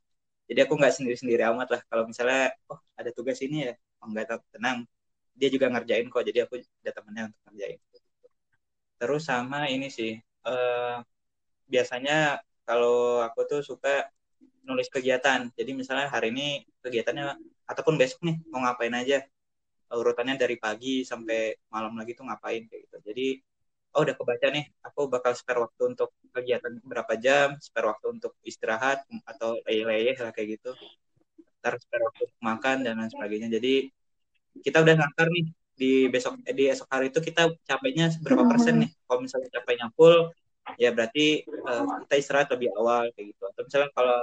Jadi 0.49 0.59
aku 0.65 0.73
nggak 0.81 0.95
sendiri 0.97 1.17
sendiri 1.21 1.43
amat 1.53 1.69
lah. 1.75 1.81
Kalau 1.91 2.05
misalnya 2.09 2.55
oh 2.73 2.81
ada 2.97 3.11
tugas 3.13 3.39
ini 3.45 3.69
ya? 3.69 3.73
Oh, 4.01 4.09
nggak 4.09 4.33
tenang. 4.55 4.89
Dia 5.37 5.49
juga 5.53 5.67
ngerjain 5.73 6.09
kok. 6.09 6.25
Jadi 6.25 6.39
aku 6.45 6.55
ada 6.83 6.93
temennya 6.97 7.23
untuk 7.29 7.41
ngerjain. 7.53 7.79
Terus 8.97 9.23
sama 9.29 9.69
ini 9.69 9.93
sih 9.93 10.17
uh, 10.49 11.05
biasanya 11.69 12.41
kalau 12.65 13.21
aku 13.27 13.41
tuh 13.51 13.61
suka 13.61 14.09
nulis 14.67 14.91
kegiatan. 14.91 15.49
Jadi 15.55 15.71
misalnya 15.73 16.11
hari 16.11 16.35
ini 16.35 16.67
kegiatannya 16.83 17.39
ataupun 17.71 17.95
besok 17.97 18.27
nih 18.27 18.37
mau 18.51 18.67
ngapain 18.67 18.93
aja. 18.93 19.23
Urutannya 19.87 20.35
dari 20.35 20.59
pagi 20.59 21.07
sampai 21.07 21.55
malam 21.71 21.95
lagi 21.95 22.19
tuh 22.19 22.27
ngapain 22.27 22.67
kayak 22.67 22.81
gitu. 22.91 22.97
Jadi 23.07 23.27
oh 23.97 24.05
udah 24.05 24.15
kebaca 24.19 24.47
nih 24.53 24.65
aku 24.85 25.01
bakal 25.09 25.33
spare 25.33 25.63
waktu 25.65 25.83
untuk 25.97 26.13
kegiatan 26.35 26.83
berapa 26.85 27.17
jam 27.17 27.57
spare 27.63 27.89
waktu 27.89 28.07
untuk 28.21 28.37
istirahat 28.45 29.07
atau 29.25 29.57
leye-leye 29.65 30.13
lah 30.19 30.35
kayak 30.35 30.61
gitu. 30.61 30.75
Ntar 31.63 31.79
spare 31.81 32.03
waktu 32.11 32.23
untuk 32.29 32.43
makan 32.43 32.77
dan 32.85 32.99
lain 33.01 33.11
sebagainya. 33.15 33.49
Jadi 33.57 33.89
kita 34.61 34.83
udah 34.85 34.95
nakar 34.99 35.31
nih 35.33 35.47
di 35.77 36.09
besok 36.09 36.41
eh, 36.49 36.57
di 36.57 36.65
esok 36.73 36.89
hari 36.89 37.13
itu 37.13 37.21
kita 37.21 37.53
capeknya 37.69 38.11
berapa 38.25 38.45
persen 38.49 38.85
nih? 38.85 38.91
Kalau 39.07 39.21
misalnya 39.23 39.49
capeknya 39.55 39.87
full 39.95 40.33
ya 40.75 40.91
berarti 40.91 41.47
uh, 41.47 42.03
kita 42.05 42.15
istirahat 42.19 42.49
lebih 42.51 42.75
awal 42.75 43.07
kayak 43.15 43.27
gitu. 43.33 43.43
Atau 43.47 43.63
misalnya 43.71 43.91
kalau 43.95 44.17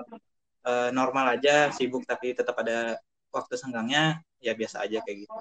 uh, 0.63 0.89
normal 0.91 1.37
aja 1.39 1.69
sibuk 1.71 2.03
tapi 2.07 2.35
tetap 2.35 2.55
ada 2.59 2.97
waktu 3.33 3.55
senggangnya 3.57 4.21
ya 4.39 4.53
biasa 4.53 4.83
aja 4.83 5.01
kayak 5.03 5.27
gitu. 5.27 5.39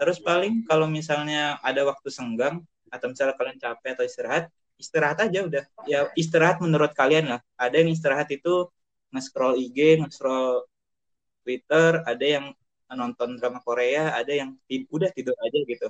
Terus 0.00 0.18
paling 0.18 0.66
kalau 0.66 0.90
misalnya 0.90 1.60
ada 1.62 1.86
waktu 1.86 2.10
senggang 2.10 2.64
atau 2.90 3.06
misalnya 3.10 3.34
kalian 3.38 3.58
capek 3.58 3.90
atau 3.94 4.04
istirahat 4.06 4.44
istirahat 4.78 5.18
aja 5.22 5.46
udah. 5.46 5.64
Ya 5.86 6.10
istirahat 6.18 6.58
menurut 6.58 6.92
kalian 6.92 7.30
lah. 7.30 7.40
Ada 7.54 7.82
yang 7.84 7.90
istirahat 7.94 8.28
itu 8.34 8.68
nge-scroll 9.14 9.54
IG 9.62 10.02
nge-scroll 10.02 10.66
Twitter 11.46 12.02
ada 12.02 12.24
yang 12.24 12.46
nonton 12.94 13.38
drama 13.38 13.58
Korea 13.62 14.14
ada 14.14 14.30
yang 14.30 14.58
udah 14.68 15.10
tidur 15.14 15.34
aja 15.38 15.58
gitu. 15.62 15.88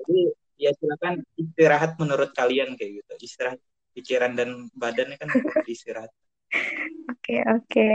Jadi 0.00 0.18
ya 0.56 0.72
silakan 0.72 1.20
istirahat 1.36 2.00
menurut 2.00 2.32
kalian 2.32 2.72
kayak 2.80 3.04
gitu. 3.04 3.12
Istirahat 3.20 3.60
pikiran 3.92 4.32
dan 4.36 4.68
badannya 4.72 5.16
kan 5.20 5.28
istirahat 5.68 6.12
oke 7.10 7.34
oke. 7.54 7.86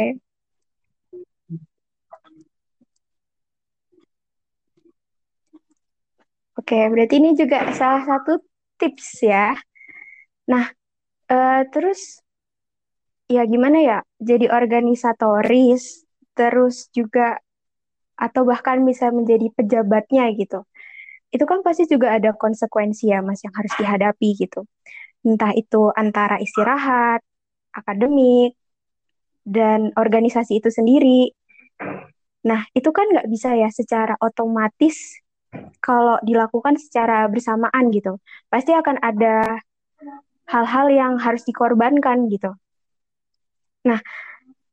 Oke, 6.59 6.77
berarti 6.91 7.15
ini 7.19 7.29
juga 7.41 7.57
salah 7.79 8.03
satu 8.09 8.31
tips 8.79 9.07
ya. 9.23 9.55
Nah, 10.51 10.65
uh, 11.33 11.61
terus 11.73 12.21
ya 13.31 13.41
gimana 13.47 13.77
ya? 13.81 13.97
Jadi 14.19 14.45
organisatoris, 14.51 16.05
terus 16.37 16.89
juga 16.93 17.39
atau 18.17 18.43
bahkan 18.45 18.81
bisa 18.85 19.09
menjadi 19.09 19.49
pejabatnya 19.57 20.29
gitu. 20.37 20.63
Itu 21.33 21.45
kan 21.49 21.61
pasti 21.65 21.87
juga 21.89 22.15
ada 22.17 22.31
konsekuensi 22.35 23.11
ya, 23.13 23.19
Mas, 23.25 23.41
yang 23.45 23.55
harus 23.55 23.73
dihadapi 23.79 24.29
gitu. 24.39 24.65
Entah 25.27 25.53
itu 25.57 25.91
antara 25.95 26.37
istirahat, 26.41 27.21
akademik, 27.73 28.55
dan 29.47 29.89
organisasi 29.97 30.61
itu 30.61 30.69
sendiri. 30.69 31.33
Nah, 32.45 32.65
itu 32.73 32.89
kan 32.93 33.05
nggak 33.09 33.29
bisa 33.29 33.53
ya 33.57 33.69
secara 33.69 34.17
otomatis 34.21 35.21
kalau 35.83 36.15
dilakukan 36.23 36.79
secara 36.79 37.27
bersamaan 37.27 37.91
gitu, 37.91 38.17
pasti 38.47 38.71
akan 38.71 38.97
ada 39.03 39.61
hal-hal 40.47 40.87
yang 40.91 41.13
harus 41.19 41.43
dikorbankan 41.43 42.31
gitu. 42.31 42.55
Nah, 43.87 43.99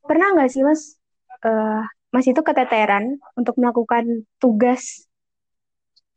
pernah 0.07 0.39
nggak 0.39 0.51
sih 0.53 0.63
mas, 0.63 0.97
uh, 1.43 1.83
mas 2.15 2.27
itu 2.27 2.41
keteteran 2.41 3.19
untuk 3.35 3.59
melakukan 3.59 4.27
tugas 4.39 5.09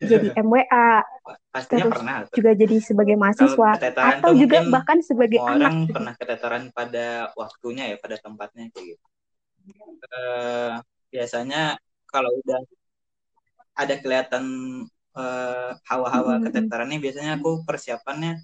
jadi 0.11 0.33
MWA, 0.37 1.05
Pastinya 1.51 1.83
terus 1.83 1.93
pernah. 1.99 2.15
juga 2.31 2.51
jadi 2.55 2.75
sebagai 2.79 3.15
mahasiswa, 3.19 3.69
atau 3.91 4.31
juga 4.39 4.63
bahkan 4.71 5.03
sebagai 5.03 5.35
orang 5.43 5.83
anak. 5.83 5.91
pernah 5.91 6.13
keteteran 6.15 6.63
pada 6.71 7.35
waktunya 7.35 7.91
ya, 7.91 7.97
pada 7.99 8.15
tempatnya 8.15 8.71
kayak 8.71 8.95
gitu. 8.95 9.05
Uh, 10.07 10.79
biasanya 11.11 11.75
kalau 12.07 12.31
udah 12.39 12.63
ada 13.75 13.95
kelihatan 13.99 14.43
uh, 15.15 15.75
hawa-hawa 15.87 16.39
hmm. 16.39 16.43
keteterannya 16.47 16.97
biasanya 17.03 17.39
aku 17.39 17.67
persiapannya 17.67 18.39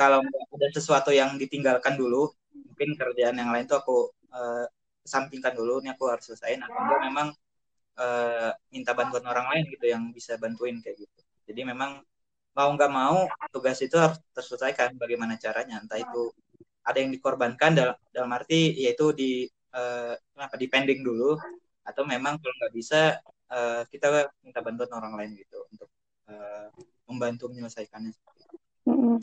kalau 0.00 0.20
ada 0.24 0.66
sesuatu 0.72 1.12
yang 1.12 1.36
ditinggalkan 1.40 1.96
dulu 1.96 2.32
mungkin 2.52 2.96
kerjaan 2.96 3.36
yang 3.36 3.52
lain 3.52 3.64
tuh 3.68 3.80
aku 3.80 3.96
uh, 4.32 4.64
sampingkan 5.04 5.56
dulu 5.56 5.80
ini 5.80 5.92
aku 5.92 6.08
harus 6.10 6.28
selesaiin 6.28 6.60
atau 6.60 6.76
enggak 6.76 7.00
memang 7.08 7.28
uh, 8.00 8.50
minta 8.68 8.92
bantuan 8.92 9.24
orang 9.24 9.46
lain 9.52 9.64
gitu 9.72 9.86
yang 9.88 10.12
bisa 10.12 10.36
bantuin 10.36 10.80
kayak 10.84 11.00
gitu 11.00 11.15
jadi 11.46 11.62
memang 11.62 12.02
mau 12.56 12.68
nggak 12.72 12.92
mau 12.92 13.28
tugas 13.52 13.78
itu 13.84 13.96
harus 14.00 14.18
terselesaikan 14.32 14.96
bagaimana 14.96 15.36
caranya 15.36 15.78
entah 15.80 16.00
itu 16.00 16.32
ada 16.86 16.98
yang 17.02 17.10
dikorbankan 17.12 17.72
dalam, 17.76 17.96
dalam 18.14 18.30
arti 18.32 18.72
yaitu 18.80 19.12
di 19.12 19.30
uh, 19.74 20.14
apa 20.38 20.56
dipending 20.56 21.02
dulu 21.02 21.36
atau 21.86 22.02
memang 22.06 22.38
kalau 22.40 22.54
nggak 22.62 22.74
bisa 22.74 23.18
uh, 23.52 23.82
kita 23.90 24.30
minta 24.42 24.60
bantuan 24.64 24.90
orang 24.94 25.14
lain 25.18 25.30
gitu 25.38 25.58
untuk 25.70 25.90
uh, 26.30 26.70
membantu 27.06 27.50
menyelesaikannya. 27.50 28.14
Mm-hmm. 28.86 29.18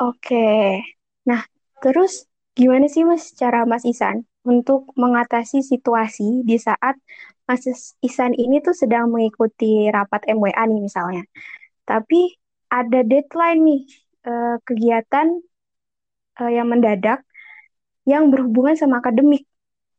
Oke, 0.00 0.80
nah 1.28 1.44
terus 1.84 2.29
gimana 2.60 2.86
sih 2.92 3.08
Mas 3.08 3.32
cara 3.32 3.64
Mas 3.64 3.88
Isan 3.88 4.28
untuk 4.44 4.92
mengatasi 4.92 5.64
situasi 5.64 6.44
di 6.44 6.60
saat 6.60 7.00
Mas 7.48 7.64
Isan 8.04 8.36
ini 8.36 8.60
tuh 8.60 8.76
sedang 8.76 9.08
mengikuti 9.08 9.88
rapat 9.88 10.28
MWA 10.28 10.68
nih 10.68 10.80
misalnya, 10.84 11.24
tapi 11.88 12.36
ada 12.70 13.00
deadline 13.02 13.60
nih 13.64 13.82
uh, 14.28 14.56
kegiatan 14.62 15.40
uh, 16.38 16.52
yang 16.52 16.70
mendadak 16.70 17.24
yang 18.06 18.30
berhubungan 18.30 18.78
sama 18.78 19.02
akademik. 19.02 19.48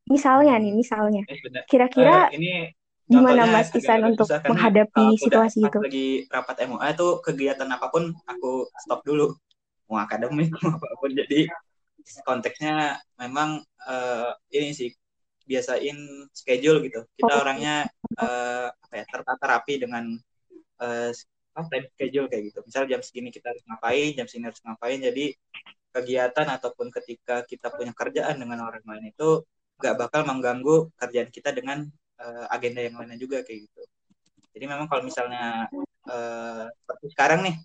Misalnya 0.08 0.58
nih, 0.58 0.74
misalnya. 0.74 1.24
Eh, 1.28 1.66
Kira-kira 1.68 2.32
ini 2.32 2.72
gimana 3.06 3.44
Mas 3.52 3.68
Isan 3.76 4.16
untuk 4.16 4.32
menghadapi 4.32 5.20
situasi 5.20 5.60
itu? 5.68 5.80
Lagi 5.84 6.08
rapat 6.32 6.56
MOA 6.72 6.96
itu 6.96 7.08
kegiatan 7.20 7.68
apa 7.68 7.92
pun 7.92 8.16
aku 8.24 8.72
stop 8.80 9.04
dulu. 9.04 9.36
Mau 9.92 10.00
akademik 10.00 10.50
mau 10.64 10.80
apa 10.80 10.88
pun. 10.98 11.12
Jadi 11.12 11.52
konteksnya 12.26 13.00
memang 13.20 13.62
uh, 13.88 14.32
ini 14.52 14.72
sih 14.74 14.90
biasain 15.46 15.98
schedule 16.32 16.80
gitu. 16.86 17.04
Kita 17.18 17.34
oh. 17.36 17.42
orangnya 17.44 17.90
uh, 18.18 18.70
apa 18.72 18.94
ya 18.94 19.06
tertata 19.10 19.44
rapi 19.58 19.74
dengan 19.82 20.16
uh, 20.80 21.12
time 21.70 21.88
schedule 21.96 22.28
kayak 22.32 22.54
gitu. 22.54 22.60
Misal 22.64 22.88
jam 22.88 23.02
segini 23.04 23.30
kita 23.30 23.52
harus 23.52 23.64
ngapain, 23.68 24.16
jam 24.16 24.26
segini 24.26 24.48
harus 24.48 24.62
ngapain. 24.64 25.00
Jadi 25.02 25.36
kegiatan 25.92 26.48
ataupun 26.48 26.88
ketika 26.90 27.44
kita 27.44 27.68
punya 27.76 27.92
kerjaan 27.92 28.40
dengan 28.40 28.64
orang 28.64 28.84
lain 28.88 29.12
itu 29.12 29.44
nggak 29.82 29.96
bakal 29.98 30.22
mengganggu 30.24 30.88
kerjaan 30.96 31.28
kita 31.28 31.52
dengan 31.52 31.84
uh, 32.22 32.46
agenda 32.48 32.86
yang 32.86 32.96
lainnya 32.96 33.20
juga 33.20 33.44
kayak 33.44 33.68
gitu. 33.68 33.82
Jadi 34.52 34.66
memang 34.68 34.88
kalau 34.88 35.04
misalnya 35.04 35.68
uh, 36.08 36.66
seperti 36.72 37.06
sekarang 37.12 37.40
nih 37.44 37.56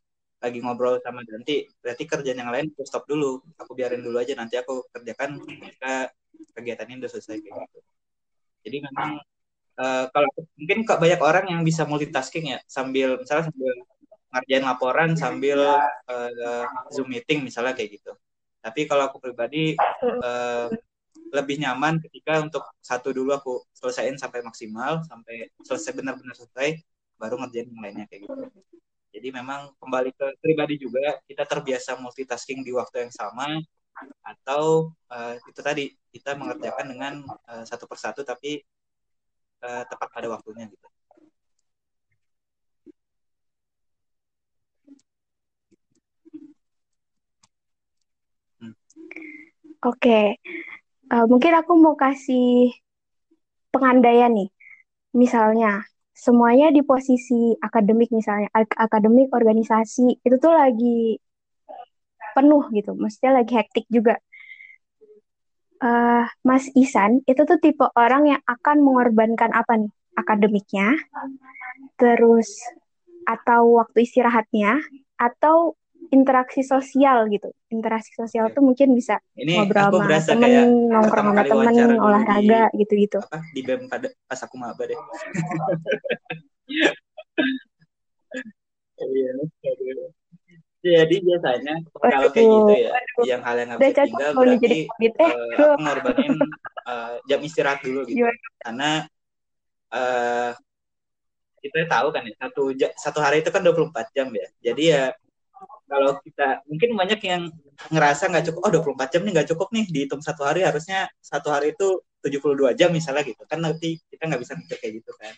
lagi 0.46 0.62
ngobrol 0.62 1.02
sama 1.02 1.26
Danti, 1.26 1.66
berarti 1.82 2.04
kerjaan 2.06 2.38
yang 2.38 2.50
lain 2.54 2.70
aku 2.70 2.86
stop 2.86 3.04
dulu, 3.10 3.42
aku 3.58 3.72
biarin 3.74 4.00
dulu 4.00 4.22
aja 4.22 4.38
nanti 4.38 4.54
aku 4.54 4.86
kerjakan 4.94 5.42
ketika 5.42 6.14
kegiatan 6.54 6.86
ini 6.86 7.02
udah 7.02 7.10
selesai 7.10 7.42
kayak 7.42 7.54
gitu. 7.66 7.78
Jadi 8.62 8.76
memang 8.86 9.10
uh, 9.82 10.04
kalau 10.14 10.30
mungkin 10.54 10.78
kok 10.86 11.02
banyak 11.02 11.20
orang 11.20 11.44
yang 11.50 11.60
bisa 11.66 11.82
multitasking 11.82 12.54
ya 12.54 12.58
sambil 12.70 13.18
misalnya 13.18 13.50
sambil 13.50 13.74
ngerjain 14.30 14.64
laporan 14.64 15.10
sambil 15.18 15.58
uh, 16.06 16.66
zoom 16.94 17.10
meeting 17.10 17.42
misalnya 17.42 17.74
kayak 17.74 17.98
gitu. 17.98 18.14
Tapi 18.62 18.86
kalau 18.86 19.06
aku 19.06 19.22
pribadi 19.22 19.74
uh, 20.02 20.66
lebih 21.34 21.58
nyaman 21.58 21.98
ketika 22.06 22.38
untuk 22.42 22.62
satu 22.78 23.10
dulu 23.10 23.34
aku 23.34 23.52
selesaiin 23.74 24.18
sampai 24.18 24.46
maksimal 24.46 25.02
sampai 25.06 25.50
selesai 25.66 25.92
benar-benar 25.94 26.34
selesai 26.38 26.78
baru 27.18 27.40
ngerjain 27.40 27.66
yang 27.72 27.82
lainnya 27.82 28.06
kayak 28.06 28.28
gitu 28.28 28.34
jadi 29.16 29.32
memang 29.32 29.72
kembali 29.80 30.12
ke 30.12 30.26
pribadi 30.44 30.76
juga 30.76 31.16
kita 31.24 31.48
terbiasa 31.48 31.96
multitasking 31.96 32.60
di 32.60 32.68
waktu 32.76 33.08
yang 33.08 33.12
sama 33.16 33.48
atau 34.20 34.92
uh, 35.08 35.40
itu 35.48 35.60
tadi 35.64 35.88
kita 36.12 36.36
mengerjakan 36.36 36.84
dengan 36.84 37.14
uh, 37.48 37.64
satu 37.64 37.88
persatu 37.88 38.20
tapi 38.28 38.60
uh, 39.64 39.88
tepat 39.88 40.08
pada 40.12 40.28
waktunya 40.28 40.68
gitu. 40.68 40.84
Oke, 49.86 50.02
okay. 50.02 50.26
uh, 51.14 51.24
mungkin 51.30 51.52
aku 51.56 51.72
mau 51.78 51.94
kasih 51.94 52.74
pengandaian 53.70 54.32
nih, 54.34 54.50
misalnya 55.14 55.84
semuanya 56.16 56.72
di 56.72 56.80
posisi 56.80 57.52
akademik 57.60 58.08
misalnya, 58.08 58.48
ak 58.56 58.72
akademik, 58.72 59.28
organisasi, 59.36 60.24
itu 60.24 60.36
tuh 60.40 60.56
lagi 60.56 61.20
penuh 62.32 62.64
gitu, 62.72 62.96
maksudnya 62.96 63.44
lagi 63.44 63.52
hektik 63.52 63.84
juga. 63.92 64.16
Uh, 65.76 66.24
Mas 66.40 66.72
Isan 66.72 67.20
itu 67.28 67.44
tuh 67.44 67.60
tipe 67.60 67.84
orang 67.92 68.32
yang 68.32 68.42
akan 68.48 68.80
mengorbankan 68.80 69.52
apa 69.52 69.76
nih? 69.76 69.92
Akademiknya, 70.16 70.96
terus 72.00 72.48
atau 73.28 73.76
waktu 73.76 74.08
istirahatnya, 74.08 74.80
atau 75.20 75.76
interaksi 76.12 76.62
sosial 76.62 77.26
gitu. 77.30 77.50
Interaksi 77.70 78.12
sosial 78.14 78.50
tuh 78.52 78.62
mungkin 78.62 78.94
bisa 78.94 79.18
Ini 79.34 79.58
ngobrol 79.58 79.90
aku 79.90 79.98
sama 80.02 80.18
temen, 80.22 80.42
kayak 80.42 80.64
nongkrong 80.90 81.26
sama 81.32 81.42
temen, 81.46 81.98
olahraga 81.98 82.60
di 82.70 82.76
gitu-gitu. 82.84 83.18
apa 83.22 83.38
di 83.54 83.60
BEM 83.62 83.88
pada 83.90 84.08
pas 84.26 84.40
aku 84.42 84.56
maba 84.58 84.82
deh. 84.86 84.98
Iya, 88.96 89.28
aduh. 89.36 90.08
Jadi 90.86 91.16
biasanya 91.18 91.74
kalau 91.98 92.30
kayak 92.30 92.46
gitu 92.46 92.72
ya, 92.78 92.90
Waduh, 92.94 93.24
yang 93.26 93.40
hal 93.42 93.54
yang 93.58 93.68
nggak 93.74 93.80
udah 93.80 93.90
bisa 93.90 93.96
cocok 93.96 94.06
tinggal 94.06 94.30
jadi 94.30 94.38
berarti 94.38 94.78
komit. 94.86 95.12
Eh, 95.12 95.26
aduh, 95.26 95.66
aku 95.66 95.80
ngorbanin 95.82 96.34
eh, 96.86 97.14
jam 97.26 97.40
istirahat 97.42 97.80
dulu 97.82 98.00
gitu. 98.06 98.24
Karena 98.62 98.90
eh 99.90 100.50
kita 101.66 101.76
tahu 101.90 102.08
kan 102.14 102.22
ya 102.22 102.34
satu 102.38 102.62
satu 102.94 103.18
hari 103.18 103.42
itu 103.42 103.50
kan 103.50 103.62
24 103.66 104.14
jam 104.14 104.28
ya. 104.30 104.46
Jadi 104.62 104.82
ya 104.94 105.10
kalau 105.86 106.18
kita 106.22 106.66
mungkin 106.66 106.90
banyak 106.98 107.20
yang 107.22 107.42
ngerasa 107.94 108.26
nggak 108.30 108.44
cukup, 108.50 108.60
oh 108.66 108.70
24 108.74 109.14
jam 109.14 109.22
nih 109.22 109.32
nggak 109.38 109.48
cukup 109.54 109.68
nih 109.70 109.84
dihitung 109.86 110.18
satu 110.18 110.42
hari 110.42 110.66
harusnya 110.66 111.06
satu 111.22 111.54
hari 111.54 111.72
itu 111.78 112.02
72 112.22 112.74
jam 112.74 112.90
misalnya 112.90 113.22
gitu 113.22 113.42
kan 113.46 113.62
nanti 113.62 114.02
kita 114.10 114.26
nggak 114.26 114.42
bisa 114.42 114.58
mikir 114.58 114.76
kayak 114.82 114.94
gitu 115.02 115.12
kan. 115.14 115.34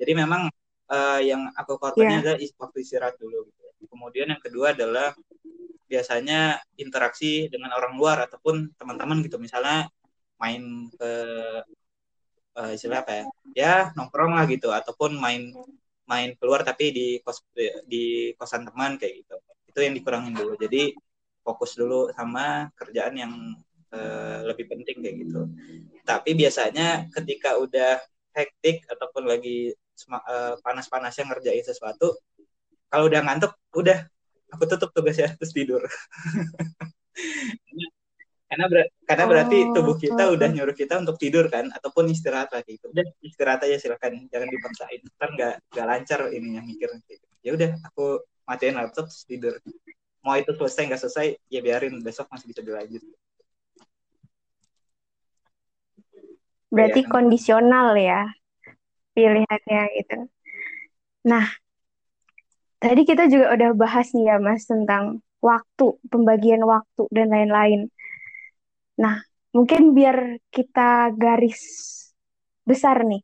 Jadi 0.00 0.12
memang 0.16 0.48
eh, 0.92 1.20
yang 1.28 1.48
aku 1.56 1.76
korbannya 1.80 2.20
Iya. 2.20 2.22
adalah 2.24 2.38
is- 2.40 2.56
waktu 2.56 2.78
istirahat 2.84 3.16
dulu 3.20 3.48
gitu. 3.48 3.64
Kemudian 3.88 4.28
yang 4.32 4.40
kedua 4.40 4.72
adalah 4.76 5.12
biasanya 5.88 6.56
interaksi 6.80 7.52
dengan 7.52 7.76
orang 7.76 7.96
luar 8.00 8.24
ataupun 8.24 8.72
teman-teman 8.80 9.20
gitu 9.24 9.36
misalnya 9.36 9.88
main 10.40 10.88
ke 10.96 11.12
eh, 12.60 12.72
istilah 12.76 13.04
apa 13.04 13.12
ya 13.12 13.24
ya 13.52 13.74
nongkrong 13.96 14.32
lah 14.36 14.44
gitu 14.48 14.68
ataupun 14.72 15.16
main 15.20 15.52
main 16.08 16.32
keluar 16.36 16.64
tapi 16.64 16.92
di 16.92 17.06
kos 17.24 17.44
di 17.88 18.32
kosan 18.36 18.64
teman 18.68 18.96
kayak 19.00 19.24
gitu 19.24 19.36
itu 19.72 19.80
yang 19.82 19.94
dikurangin 19.96 20.34
dulu. 20.36 20.54
Jadi 20.60 20.92
fokus 21.42 21.74
dulu 21.80 22.12
sama 22.14 22.70
kerjaan 22.78 23.14
yang 23.18 23.32
eh, 23.92 24.38
lebih 24.48 24.68
penting 24.70 24.96
kayak 25.02 25.16
gitu. 25.24 25.40
Tapi 26.04 26.30
biasanya 26.36 27.08
ketika 27.14 27.56
udah 27.60 28.00
hektik 28.36 28.84
ataupun 28.92 29.24
lagi 29.28 29.72
sema- 29.96 30.24
eh, 30.28 30.54
panas-panasnya 30.64 31.24
ngerjain 31.32 31.64
sesuatu 31.64 32.16
kalau 32.92 33.08
udah 33.10 33.20
ngantuk 33.24 33.52
udah 33.76 33.98
aku 34.52 34.64
tutup 34.70 34.90
tugasnya 34.96 35.32
terus 35.38 35.52
tidur. 35.56 35.82
Karena 38.52 38.66
ber- 38.68 38.90
karena 39.08 39.24
berarti 39.24 39.58
Oh, 39.64 39.72
tubuh 39.72 39.96
kita 39.96 40.28
oh, 40.28 40.36
udah 40.36 40.48
nyuruh 40.52 40.76
kita 40.76 41.00
untuk 41.00 41.16
tidur 41.16 41.48
kan 41.48 41.72
ataupun 41.72 42.04
istirahat 42.12 42.52
lagi 42.52 42.76
itu 42.76 42.84
udah 42.92 43.04
istirahat 43.24 43.64
aja 43.64 43.76
silakan 43.80 44.28
jangan 44.28 44.48
dipaksain. 44.52 45.00
Ntar 45.16 45.28
nggak 45.32 45.54
nggak 45.72 45.86
lancar 45.88 46.20
ininya 46.36 46.60
mikir 46.60 46.88
ya 47.42 47.50
udah 47.56 47.70
aku 47.88 48.20
matiin 48.52 48.76
laptop 48.76 49.08
terus 49.08 49.24
tidur 49.24 49.54
mau 50.24 50.36
itu 50.36 50.52
selesai 50.58 50.82
nggak 50.92 51.00
selesai 51.02 51.26
ya 51.54 51.60
biarin 51.64 51.94
besok 52.06 52.28
masih 52.32 52.46
bisa 52.52 52.60
dilanjut 52.60 53.02
Berarti 56.72 57.04
kan? 57.04 57.12
kondisional 57.12 57.92
ya 58.00 58.32
pilihannya 59.12 59.82
gitu. 60.00 60.16
Nah, 61.28 61.46
tadi 62.80 63.02
kita 63.04 63.28
juga 63.28 63.52
udah 63.52 63.70
bahas 63.76 64.08
nih 64.16 64.24
ya 64.32 64.36
Mas 64.40 64.64
tentang 64.64 65.20
waktu, 65.44 65.86
pembagian 66.08 66.64
waktu 66.64 67.02
dan 67.12 67.28
lain-lain. 67.28 67.92
Nah, 69.02 69.20
mungkin 69.52 69.92
biar 69.92 70.40
kita 70.48 71.12
garis 71.12 71.60
besar 72.64 73.04
nih, 73.04 73.20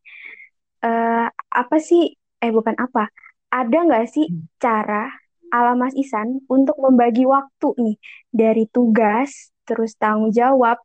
eh, 0.84 1.26
apa 1.32 1.76
sih, 1.80 2.12
eh 2.44 2.52
bukan 2.52 2.76
apa, 2.76 3.08
ada 3.48 3.78
nggak 3.84 4.06
sih 4.12 4.28
cara 4.60 5.08
ala 5.48 5.72
Mas 5.72 5.96
Isan 5.96 6.44
untuk 6.48 6.76
membagi 6.76 7.24
waktu 7.24 7.68
nih 7.80 7.96
dari 8.28 8.64
tugas, 8.68 9.52
terus 9.64 9.96
tanggung 9.96 10.32
jawab 10.32 10.76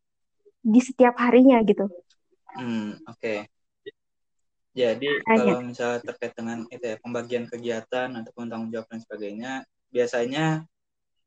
di 0.64 0.80
setiap 0.80 1.20
harinya 1.20 1.60
gitu? 1.68 1.92
Hmm, 2.56 2.96
oke. 3.04 3.52
Jadi 4.74 5.10
Hanya. 5.30 5.38
kalau 5.38 5.56
misalnya 5.62 6.00
terkait 6.02 6.34
dengan 6.34 6.66
itu 6.72 6.82
ya 6.82 6.98
pembagian 6.98 7.46
kegiatan 7.46 8.10
ataupun 8.10 8.50
tanggung 8.50 8.72
jawab 8.74 8.90
dan 8.90 9.00
sebagainya, 9.06 9.52
biasanya 9.94 10.66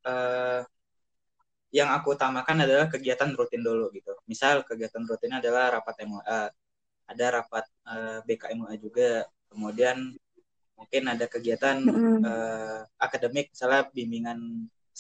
eh, 0.02 0.60
yang 1.70 1.92
aku 1.94 2.16
utamakan 2.16 2.66
adalah 2.66 2.90
kegiatan 2.90 3.30
rutin 3.36 3.62
dulu 3.62 3.92
gitu. 3.94 4.16
Misal 4.26 4.66
kegiatan 4.66 5.04
rutin 5.06 5.36
adalah 5.38 5.78
rapat 5.78 5.94
MUA, 6.02 6.40
ada 7.06 7.26
rapat 7.38 7.64
eh, 7.86 8.18
BKMUA 8.26 8.74
juga, 8.82 9.28
kemudian 9.52 10.16
mungkin 10.78 11.02
ada 11.12 11.26
kegiatan 11.34 11.76
Mm-mm. 11.82 12.24
eh, 12.26 12.80
akademik, 13.06 13.46
misalnya 13.54 13.80
bimbingan 13.96 14.38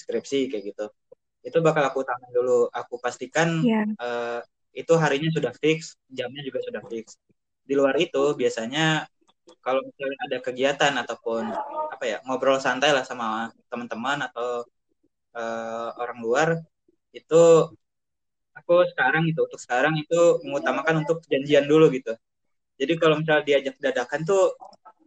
skripsi 0.00 0.38
kayak 0.50 0.64
gitu. 0.74 0.84
Itu 1.46 1.58
bakal 1.66 1.82
aku 1.88 1.98
utamakan 2.04 2.32
dulu. 2.38 2.52
Aku 2.74 2.94
pastikan 3.04 3.48
Iya. 3.62 3.84
eh, 4.02 4.40
itu 4.76 4.92
harinya 5.02 5.30
sudah 5.36 5.52
fix, 5.62 5.96
jamnya 6.12 6.42
juga 6.48 6.60
sudah 6.68 6.82
fix. 6.92 7.06
Di 7.68 7.74
luar 7.78 7.96
itu 8.00 8.36
biasanya 8.40 9.06
kalau 9.64 9.80
misalnya 9.88 10.18
ada 10.26 10.38
kegiatan 10.46 10.94
ataupun 11.02 11.42
apa 11.94 12.04
ya 12.10 12.16
ngobrol 12.26 12.58
santai 12.62 12.90
lah 12.96 13.04
sama 13.06 13.50
teman-teman 13.70 14.18
atau 14.28 14.66
eh, 15.38 15.88
orang 16.02 16.18
luar 16.24 16.48
itu 17.18 17.36
aku 18.58 18.74
sekarang 18.92 19.22
itu 19.30 19.40
untuk 19.46 19.60
sekarang 19.64 19.94
itu 20.02 20.20
mengutamakan 20.46 20.94
untuk 21.04 21.18
janjian 21.30 21.64
dulu 21.70 21.86
gitu. 21.96 22.12
Jadi 22.80 22.92
kalau 23.00 23.16
misalnya 23.20 23.44
diajak 23.48 23.74
dadakan 23.80 24.20
tuh 24.30 24.42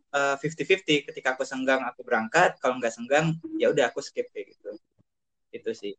50-50 0.09 1.05
ketika 1.05 1.37
aku 1.37 1.45
senggang 1.45 1.85
aku 1.85 2.01
berangkat, 2.01 2.57
kalau 2.57 2.81
nggak 2.81 2.93
senggang 2.93 3.37
ya 3.61 3.69
udah 3.69 3.93
aku 3.93 4.01
skip 4.01 4.25
kayak 4.33 4.57
gitu. 4.57 4.73
Itu 5.53 5.71
sih 5.77 5.93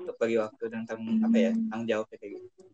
untuk 0.00 0.16
bagi 0.16 0.40
waktu 0.40 0.64
dan 0.72 0.88
tanggung 0.88 1.20
apa 1.20 1.36
ya 1.36 1.52
tanggung 1.68 1.88
jawab 1.88 2.06
kayak 2.08 2.40
gitu. 2.40 2.64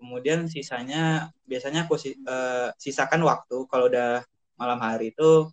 Kemudian 0.00 0.48
sisanya 0.48 1.32
biasanya 1.44 1.84
aku 1.84 1.96
eh, 2.04 2.68
sisakan 2.80 3.24
waktu 3.24 3.56
kalau 3.68 3.88
udah 3.92 4.24
malam 4.56 4.78
hari 4.80 5.12
itu 5.12 5.48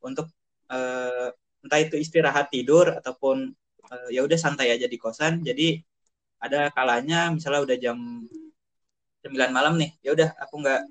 untuk 0.00 0.28
eh, 0.72 1.28
entah 1.64 1.80
itu 1.80 1.96
istirahat 2.00 2.48
tidur 2.52 2.96
ataupun 3.00 3.52
eh, 3.92 4.08
ya 4.16 4.20
udah 4.24 4.38
santai 4.40 4.72
aja 4.72 4.88
di 4.88 4.96
kosan. 5.00 5.44
Jadi 5.44 5.80
ada 6.40 6.68
kalanya 6.72 7.32
misalnya 7.32 7.60
udah 7.64 7.76
jam 7.80 7.98
9 9.24 9.52
malam 9.56 9.80
nih, 9.80 9.90
ya 10.04 10.12
udah 10.12 10.28
aku 10.36 10.54
nggak 10.60 10.82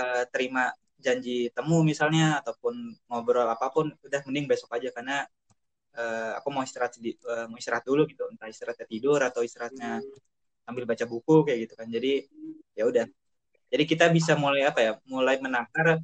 eh, 0.00 0.24
terima 0.32 0.72
janji 1.04 1.48
temu 1.56 1.82
misalnya 1.82 2.40
ataupun 2.44 2.74
ngobrol 3.08 3.48
apa 3.48 3.66
pun, 3.74 3.90
udah 4.06 4.20
mending 4.28 4.46
besok 4.50 4.70
aja 4.76 4.88
karena 4.96 5.24
eh, 5.98 6.32
aku 6.38 6.48
mau 6.54 6.62
istirahat 6.62 6.94
di, 7.00 7.16
eh, 7.16 7.46
mau 7.50 7.58
istirahat 7.58 7.84
dulu 7.88 8.06
gitu, 8.10 8.24
entah 8.30 8.48
istirahatnya 8.52 8.86
tidur 8.86 9.20
atau 9.24 9.40
istirahatnya 9.42 10.00
sambil 10.66 10.84
baca 10.86 11.04
buku 11.08 11.36
kayak 11.46 11.58
gitu 11.66 11.74
kan. 11.74 11.88
Jadi 11.90 12.12
ya 12.78 12.84
udah. 12.86 13.06
Jadi 13.70 13.84
kita 13.86 14.06
bisa 14.10 14.34
mulai 14.38 14.66
apa 14.66 14.80
ya? 14.82 14.92
Mulai 15.06 15.36
menakar 15.42 15.98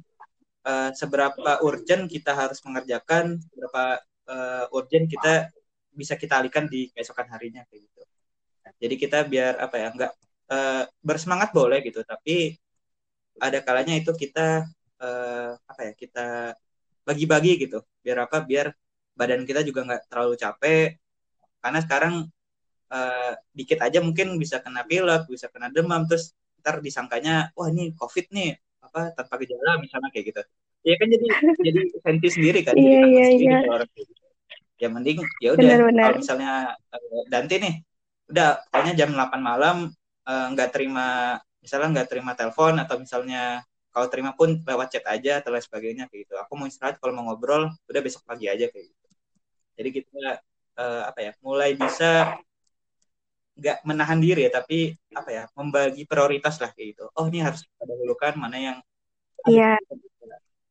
eh, 0.67 0.91
seberapa 0.99 1.51
urgent 1.63 2.11
kita 2.11 2.31
harus 2.35 2.59
mengerjakan, 2.67 3.39
seberapa 3.39 3.83
eh, 4.27 4.75
urgent 4.75 5.05
kita 5.07 5.33
bisa 5.95 6.13
kita 6.19 6.43
alihkan 6.43 6.67
di 6.69 6.91
keesokan 6.93 7.27
harinya 7.33 7.63
kayak 7.71 7.81
gitu. 7.87 8.01
Jadi 8.83 8.95
kita 8.99 9.17
biar 9.25 9.53
apa 9.63 9.75
ya? 9.79 9.87
Nggak 9.95 10.11
eh, 10.51 10.83
bersemangat 11.01 11.49
boleh 11.55 11.79
gitu, 11.87 12.03
tapi 12.03 12.55
ada 13.37 13.59
kalanya 13.61 13.93
itu 13.97 14.11
kita 14.13 14.65
eh, 15.01 15.51
apa 15.55 15.81
ya? 15.87 15.93
Kita 15.93 16.27
bagi-bagi 17.07 17.67
gitu. 17.67 17.79
Biar 18.03 18.27
apa? 18.27 18.43
Biar 18.43 18.73
badan 19.17 19.43
kita 19.49 19.65
juga 19.65 19.81
nggak 19.87 20.03
terlalu 20.11 20.35
capek. 20.37 20.99
Karena 21.63 21.79
sekarang 21.81 22.13
eh, 22.93 23.33
dikit 23.51 23.79
aja 23.83 23.99
mungkin 23.99 24.37
bisa 24.37 24.61
kena 24.63 24.85
pilek, 24.87 25.27
bisa 25.27 25.47
kena 25.51 25.73
demam, 25.73 26.05
terus 26.07 26.31
ntar 26.61 26.79
disangkanya, 26.83 27.51
wah 27.55 27.67
ini 27.71 27.95
COVID 27.95 28.25
nih, 28.31 28.55
apa 28.83 29.11
tanpa 29.15 29.39
gejala 29.39 29.79
misalnya 29.79 30.09
kayak 30.11 30.25
gitu. 30.35 30.41
Ya 30.85 30.95
kan 30.95 31.07
jadi 31.11 31.25
jadi 31.67 31.81
sensi 31.99 32.27
sendiri 32.31 32.59
kan, 32.63 32.73
jadi 32.75 32.87
Iya, 32.87 33.01
iya, 33.07 33.25
sendiri 33.33 33.55
iya. 33.63 33.71
orang 33.71 33.89
kayak 33.91 34.05
gitu. 34.07 34.23
Ya 34.77 34.87
mending 34.93 35.17
ya 35.41 35.49
udah 35.57 35.69
kalau 35.89 36.17
misalnya 36.21 36.51
eh, 36.93 37.23
Danti 37.27 37.55
nih, 37.57 37.75
udah 38.29 38.47
pokoknya 38.69 38.93
jam 38.93 39.09
8 39.15 39.41
malam 39.41 39.77
eh, 40.27 40.45
nggak 40.53 40.69
terima, 40.71 41.39
misalnya 41.59 41.87
nggak 41.99 42.09
terima 42.11 42.31
telepon 42.37 42.73
atau 42.79 42.95
misalnya 43.01 43.63
kalau 43.97 44.13
terima 44.13 44.37
pun 44.37 44.61
lewat 44.61 44.93
chat 44.93 45.05
aja 45.09 45.41
atau 45.41 45.49
lain 45.49 45.65
sebagainya 45.65 46.05
kayak 46.05 46.29
gitu. 46.29 46.37
Aku 46.37 46.53
mau 46.53 46.69
istirahat 46.69 47.01
kalau 47.01 47.17
mau 47.17 47.33
ngobrol, 47.33 47.73
udah 47.89 48.01
besok 48.05 48.21
pagi 48.29 48.45
aja 48.45 48.69
kayak 48.69 48.93
gitu. 48.93 49.05
Jadi 49.73 49.89
kita 49.89 50.21
eh, 50.77 51.01
apa 51.09 51.19
ya, 51.25 51.31
mulai 51.41 51.73
bisa 51.73 52.37
nggak 53.57 53.77
menahan 53.89 54.21
diri 54.21 54.45
ya 54.45 54.51
tapi 54.53 54.93
apa 55.17 55.29
ya 55.33 55.43
membagi 55.57 56.05
prioritas 56.05 56.61
lah 56.61 56.69
kayak 56.77 56.93
gitu 56.93 57.09
oh 57.09 57.25
ini 57.25 57.41
harus 57.41 57.65
kita 57.65 57.89
dahulukan 57.89 58.37
mana 58.37 58.57
yang 58.61 58.77
iya 59.49 59.81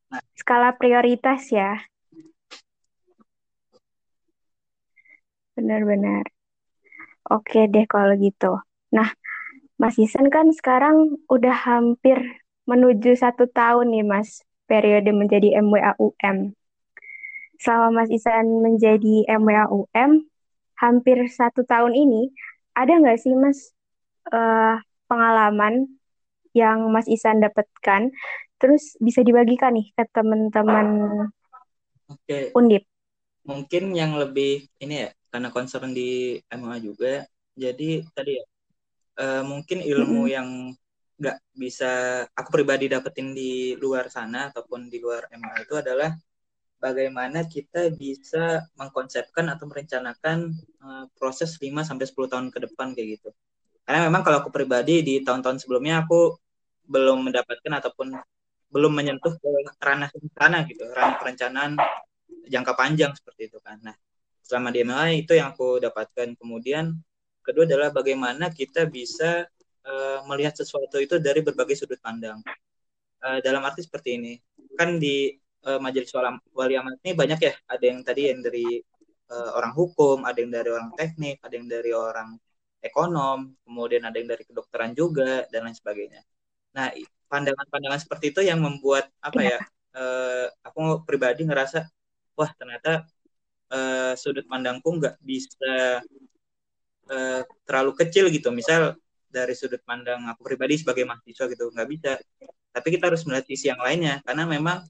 nah. 0.07 0.23
skala 0.39 0.71
prioritas 0.71 1.51
ya 1.51 1.75
benar-benar 5.59 6.23
oke 7.27 7.59
deh 7.67 7.83
kalau 7.91 8.15
gitu 8.15 8.55
nah 8.87 9.11
Mas 9.75 9.99
Isan 9.99 10.31
kan 10.31 10.47
sekarang 10.55 11.19
udah 11.27 11.53
hampir 11.53 12.17
menuju 12.67 13.15
satu 13.15 13.47
tahun 13.49 13.89
nih 13.89 14.05
Mas 14.05 14.43
periode 14.67 15.09
menjadi 15.15 15.57
MWAUM 15.63 16.51
selama 17.57 18.03
Mas 18.03 18.09
Isan 18.13 18.45
menjadi 18.61 19.25
MWAUM 19.39 20.27
hampir 20.77 21.17
satu 21.31 21.65
tahun 21.65 21.97
ini 21.97 22.29
ada 22.77 22.93
nggak 22.99 23.17
sih 23.17 23.33
Mas 23.33 23.73
uh, 24.29 24.77
pengalaman 25.09 25.89
yang 26.53 26.91
Mas 26.93 27.09
Isan 27.09 27.41
dapatkan 27.41 28.13
terus 28.61 28.99
bisa 29.01 29.23
dibagikan 29.23 29.73
nih 29.73 29.89
ke 29.95 30.03
teman-teman 30.13 30.87
Oke. 32.07 32.55
Undip. 32.55 32.87
Mungkin 33.43 33.95
yang 33.95 34.15
lebih 34.15 34.67
ini 34.79 35.07
ya 35.07 35.09
karena 35.31 35.51
concern 35.51 35.91
di 35.91 36.39
MA 36.51 36.79
juga 36.79 37.27
jadi 37.55 38.03
tadi 38.15 38.39
ya 38.39 38.45
uh, 39.19 39.43
mungkin 39.43 39.83
ilmu 39.83 40.23
mm 40.23 40.27
-hmm. 40.27 40.35
yang 40.35 40.49
nggak 41.17 41.37
bisa 41.57 42.23
aku 42.37 42.49
pribadi 42.53 42.85
dapetin 42.85 43.33
di 43.33 43.73
luar 43.81 44.05
sana 44.13 44.53
ataupun 44.53 44.85
di 44.85 45.01
luar 45.01 45.25
MA 45.33 45.65
itu 45.65 45.73
adalah 45.73 46.13
bagaimana 46.77 47.49
kita 47.49 47.89
bisa 47.89 48.69
mengkonsepkan 48.77 49.49
atau 49.49 49.65
merencanakan 49.65 50.53
uh, 50.81 51.05
proses 51.17 51.57
5 51.57 51.73
sampai 51.81 52.05
10 52.05 52.31
tahun 52.31 52.47
ke 52.53 52.59
depan 52.69 52.93
kayak 52.93 53.17
gitu. 53.17 53.29
Karena 53.81 54.05
memang 54.05 54.21
kalau 54.21 54.45
aku 54.45 54.53
pribadi 54.53 55.01
di 55.01 55.25
tahun-tahun 55.25 55.63
sebelumnya 55.65 56.05
aku 56.05 56.37
belum 56.85 57.25
mendapatkan 57.25 57.73
ataupun 57.81 58.13
belum 58.69 58.93
menyentuh 58.93 59.39
ke 59.39 59.49
ranah 59.79 60.11
sana 60.37 60.67
gitu, 60.69 60.85
ranah 60.91 61.17
perencanaan 61.17 61.79
jangka 62.45 62.73
panjang 62.77 63.11
seperti 63.15 63.49
itu 63.49 63.57
kan. 63.63 63.79
Nah, 63.81 63.95
selama 64.43 64.71
di 64.71 64.83
MLI 64.83 65.23
itu 65.23 65.33
yang 65.35 65.55
aku 65.55 65.79
dapatkan. 65.81 66.35
Kemudian 66.35 66.95
kedua 67.43 67.63
adalah 67.63 67.89
bagaimana 67.95 68.51
kita 68.51 68.87
bisa 68.87 69.47
uh, 69.87 70.19
melihat 70.27 70.53
sesuatu 70.59 70.99
itu 70.99 71.17
dari 71.23 71.39
berbagai 71.39 71.79
sudut 71.79 71.97
pandang. 72.03 72.43
Uh, 73.23 73.39
dalam 73.41 73.63
arti 73.65 73.81
seperti 73.81 74.19
ini. 74.19 74.33
Kan 74.77 74.99
di 75.01 75.31
uh, 75.67 75.79
majelis 75.81 76.11
wali 76.55 76.73
amanat 76.79 76.99
ini 77.03 77.13
banyak 77.17 77.39
ya 77.43 77.53
ada 77.67 77.83
yang 77.83 77.99
tadi 78.05 78.31
yang 78.31 78.39
dari 78.39 78.79
uh, 79.31 79.51
orang 79.59 79.73
hukum 79.75 80.23
ada 80.23 80.39
yang 80.39 80.51
dari 80.51 80.69
orang 80.71 80.91
teknik 80.95 81.43
ada 81.43 81.53
yang 81.53 81.67
dari 81.67 81.91
orang 81.91 82.39
ekonom 82.79 83.51
kemudian 83.67 84.03
ada 84.07 84.15
yang 84.15 84.29
dari 84.31 84.43
kedokteran 84.47 84.95
juga 84.95 85.43
dan 85.51 85.67
lain 85.67 85.75
sebagainya 85.75 86.21
nah 86.71 86.87
pandangan-pandangan 87.27 87.99
seperti 87.99 88.31
itu 88.31 88.41
yang 88.45 88.61
membuat 88.63 89.11
apa 89.19 89.39
ya 89.43 89.59
uh, 89.97 90.45
aku 90.63 91.03
pribadi 91.03 91.43
ngerasa 91.43 91.89
wah 92.37 92.51
ternyata 92.55 93.03
uh, 93.73 94.13
sudut 94.13 94.45
pandangku 94.45 94.87
nggak 94.95 95.17
bisa 95.19 96.05
uh, 97.09 97.41
terlalu 97.65 97.91
kecil 97.97 98.29
gitu 98.29 98.53
misal 98.53 98.95
dari 99.37 99.53
sudut 99.53 99.81
pandang 99.85 100.25
aku 100.25 100.41
pribadi 100.41 100.81
sebagai 100.81 101.05
mahasiswa 101.05 101.45
gitu 101.53 101.69
nggak 101.69 101.89
bisa. 101.93 102.11
Tapi 102.73 102.87
kita 102.93 103.13
harus 103.13 103.21
melihat 103.29 103.45
sisi 103.45 103.69
yang 103.69 103.81
lainnya 103.81 104.21
karena 104.25 104.43
memang 104.49 104.81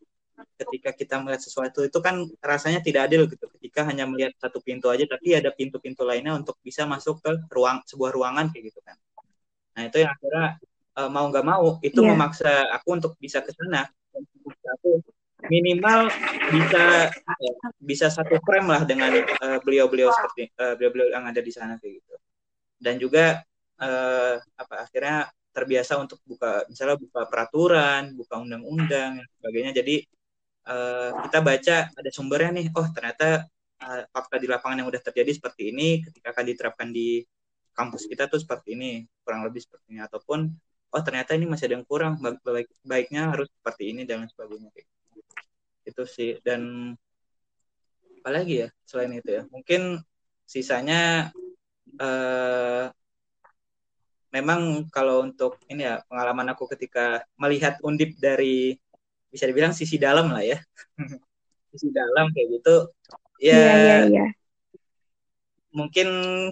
ketika 0.55 0.93
kita 0.93 1.15
melihat 1.19 1.41
sesuatu 1.41 1.81
itu 1.83 1.99
kan 1.99 2.23
rasanya 2.39 2.79
tidak 2.79 3.11
adil 3.11 3.27
gitu. 3.27 3.45
Ketika 3.59 3.83
hanya 3.89 4.07
melihat 4.07 4.31
satu 4.39 4.63
pintu 4.63 4.87
aja 4.87 5.03
tapi 5.03 5.35
ada 5.35 5.51
pintu-pintu 5.51 6.07
lainnya 6.07 6.39
untuk 6.39 6.55
bisa 6.63 6.87
masuk 6.87 7.19
ke 7.19 7.31
ruang 7.51 7.83
sebuah 7.83 8.15
ruangan 8.15 8.49
kayak 8.55 8.71
gitu 8.71 8.79
kan. 8.87 8.95
Nah 9.75 9.83
itu 9.91 9.97
yang 10.01 10.11
akhirnya 10.15 10.45
uh, 10.97 11.09
mau 11.11 11.25
nggak 11.27 11.45
mau 11.45 11.65
itu 11.83 11.99
yeah. 12.01 12.09
memaksa 12.15 12.51
aku 12.73 12.87
untuk 12.97 13.13
bisa 13.19 13.43
ke 13.43 13.51
sana. 13.53 13.85
Aku 14.79 15.03
minimal 15.45 16.09
bisa 16.49 17.13
ya, 17.13 17.51
bisa 17.77 18.07
satu 18.09 18.41
frame 18.41 18.67
lah 18.73 18.81
dengan 18.89 19.13
uh, 19.21 19.61
beliau-beliau 19.61 20.09
seperti 20.09 20.49
uh, 20.57 20.73
beliau-beliau 20.73 21.13
yang 21.13 21.25
ada 21.29 21.41
di 21.41 21.51
sana 21.53 21.77
kayak 21.77 22.01
gitu. 22.01 22.13
Dan 22.77 22.97
juga 22.97 23.41
uh, 23.81 24.35
apa 24.41 24.75
akhirnya 24.85 25.29
terbiasa 25.53 25.97
untuk 25.97 26.21
buka 26.21 26.69
misalnya 26.69 27.01
buka 27.01 27.25
peraturan, 27.25 28.13
buka 28.13 28.37
undang-undang 28.37 29.17
dan 29.17 29.27
sebagainya. 29.41 29.71
Jadi 29.81 29.95
uh, 30.69 31.09
kita 31.25 31.39
baca 31.41 31.77
ada 31.89 32.09
sumbernya 32.13 32.51
nih 32.61 32.67
oh 32.77 32.87
ternyata 32.93 33.49
uh, 33.81 34.03
fakta 34.13 34.37
di 34.37 34.45
lapangan 34.45 34.85
yang 34.85 34.89
udah 34.89 35.01
terjadi 35.01 35.31
seperti 35.33 35.73
ini 35.73 36.05
ketika 36.05 36.37
akan 36.37 36.45
diterapkan 36.45 36.87
di 36.93 37.25
kampus 37.73 38.09
kita 38.09 38.25
tuh 38.29 38.41
seperti 38.41 38.77
ini 38.77 38.91
kurang 39.25 39.41
lebih 39.49 39.65
seperti 39.65 39.97
ini. 39.97 40.01
Ataupun 40.05 40.45
oh 40.93 41.01
ternyata 41.01 41.33
ini 41.33 41.49
masih 41.49 41.65
ada 41.69 41.75
yang 41.81 41.87
kurang 41.89 42.21
baik 42.21 42.69
baiknya 42.85 43.33
harus 43.33 43.49
seperti 43.49 43.97
ini 43.97 44.05
dan 44.05 44.29
sebagainya. 44.29 44.69
Itu 45.85 46.05
sih 46.05 46.37
dan 46.45 46.93
apalagi 48.21 48.65
ya 48.65 48.69
selain 48.85 49.17
itu 49.17 49.41
ya? 49.41 49.43
Mungkin 49.49 50.05
sisanya 50.45 51.33
uh, 51.97 52.93
memang 54.37 54.85
kalau 54.93 55.25
untuk 55.25 55.57
ini 55.67 55.85
ya 55.87 56.01
pengalaman 56.05 56.53
aku 56.53 56.69
ketika 56.77 57.25
melihat 57.41 57.81
undip 57.81 58.13
dari 58.21 58.77
bisa 59.27 59.49
dibilang 59.49 59.73
sisi 59.75 59.97
dalam 59.99 60.29
lah 60.31 60.43
ya 60.45 60.57
sisi 61.73 61.89
dalam 61.91 62.29
kayak 62.31 62.47
gitu 62.61 62.75
ya 63.41 63.53
yeah, 63.53 63.75
yeah, 63.77 64.01
yeah. 64.09 64.29
mungkin 65.73 66.07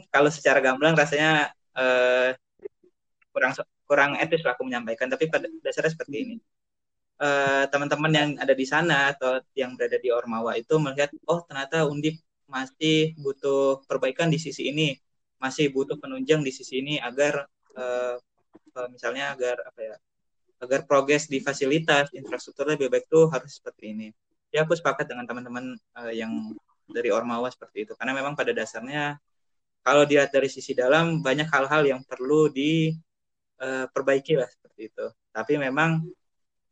kalau 0.10 0.30
secara 0.30 0.60
gamblang 0.62 0.98
rasanya 0.98 1.54
uh, 1.78 2.34
kurang 3.34 3.54
kurang 3.86 4.12
etis 4.18 4.42
lah 4.42 4.58
aku 4.58 4.66
menyampaikan 4.66 5.08
tapi 5.08 5.30
pada 5.30 5.46
dasarnya 5.62 5.94
seperti 5.94 6.16
ini 6.16 6.36
uh, 7.22 7.66
teman-teman 7.70 8.12
yang 8.12 8.30
ada 8.42 8.54
di 8.54 8.66
sana 8.68 9.14
atau 9.14 9.40
yang 9.54 9.78
berada 9.78 10.02
di 10.02 10.10
Ormawa 10.10 10.58
itu 10.58 10.76
melihat 10.82 11.14
oh 11.30 11.44
ternyata 11.46 11.86
Undip 11.88 12.20
masih 12.46 13.18
butuh 13.18 13.82
perbaikan 13.90 14.30
di 14.30 14.38
sisi 14.38 14.70
ini 14.70 14.94
masih 15.42 15.70
butuh 15.74 15.98
penunjang 16.00 16.42
di 16.42 16.52
sisi 16.54 16.82
ini 16.82 16.96
agar 17.02 17.46
uh, 17.76 18.16
misalnya 18.92 19.32
agar 19.36 19.56
apa 19.64 19.80
ya 19.80 19.96
agar 20.64 20.88
progres 20.88 21.28
di 21.28 21.44
fasilitas 21.44 22.12
infrastruktur 22.16 22.66
lebih 22.68 22.88
baik 22.88 23.06
tuh 23.12 23.28
harus 23.32 23.60
seperti 23.60 23.92
ini. 23.92 24.08
Ya 24.52 24.64
aku 24.64 24.74
sepakat 24.76 25.12
dengan 25.12 25.28
teman-teman 25.28 25.76
uh, 26.00 26.14
yang 26.16 26.56
dari 26.88 27.10
Ormawa 27.12 27.50
seperti 27.52 27.90
itu 27.90 27.94
karena 27.98 28.14
memang 28.16 28.38
pada 28.38 28.54
dasarnya 28.56 29.20
kalau 29.86 30.06
dilihat 30.08 30.34
dari 30.34 30.50
sisi 30.50 30.74
dalam 30.74 31.22
banyak 31.22 31.46
hal-hal 31.50 31.86
yang 31.86 32.02
perlu 32.08 32.50
diperbaiki 32.50 34.34
uh, 34.36 34.40
lah 34.46 34.50
seperti 34.50 34.82
itu. 34.90 35.06
Tapi 35.36 35.54
memang 35.60 36.02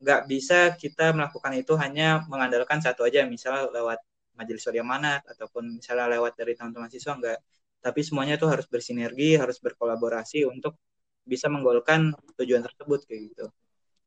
nggak 0.03 0.21
bisa 0.27 0.75
kita 0.75 1.15
melakukan 1.15 1.53
itu 1.55 1.73
hanya 1.79 2.27
mengandalkan 2.27 2.83
satu 2.83 3.07
aja 3.07 3.23
misalnya 3.23 3.71
lewat 3.71 3.99
majelis 4.35 4.65
mana 4.83 5.23
ataupun 5.23 5.79
misalnya 5.79 6.11
lewat 6.19 6.35
dari 6.35 6.57
teman-teman 6.57 6.91
siswa 6.91 7.15
enggak 7.15 7.39
tapi 7.79 7.99
semuanya 8.03 8.35
itu 8.35 8.47
harus 8.49 8.67
bersinergi 8.67 9.39
harus 9.39 9.63
berkolaborasi 9.63 10.43
untuk 10.43 10.75
bisa 11.23 11.47
menggolkan 11.47 12.11
tujuan 12.39 12.63
tersebut 12.63 13.07
kayak 13.07 13.21
gitu. 13.31 13.45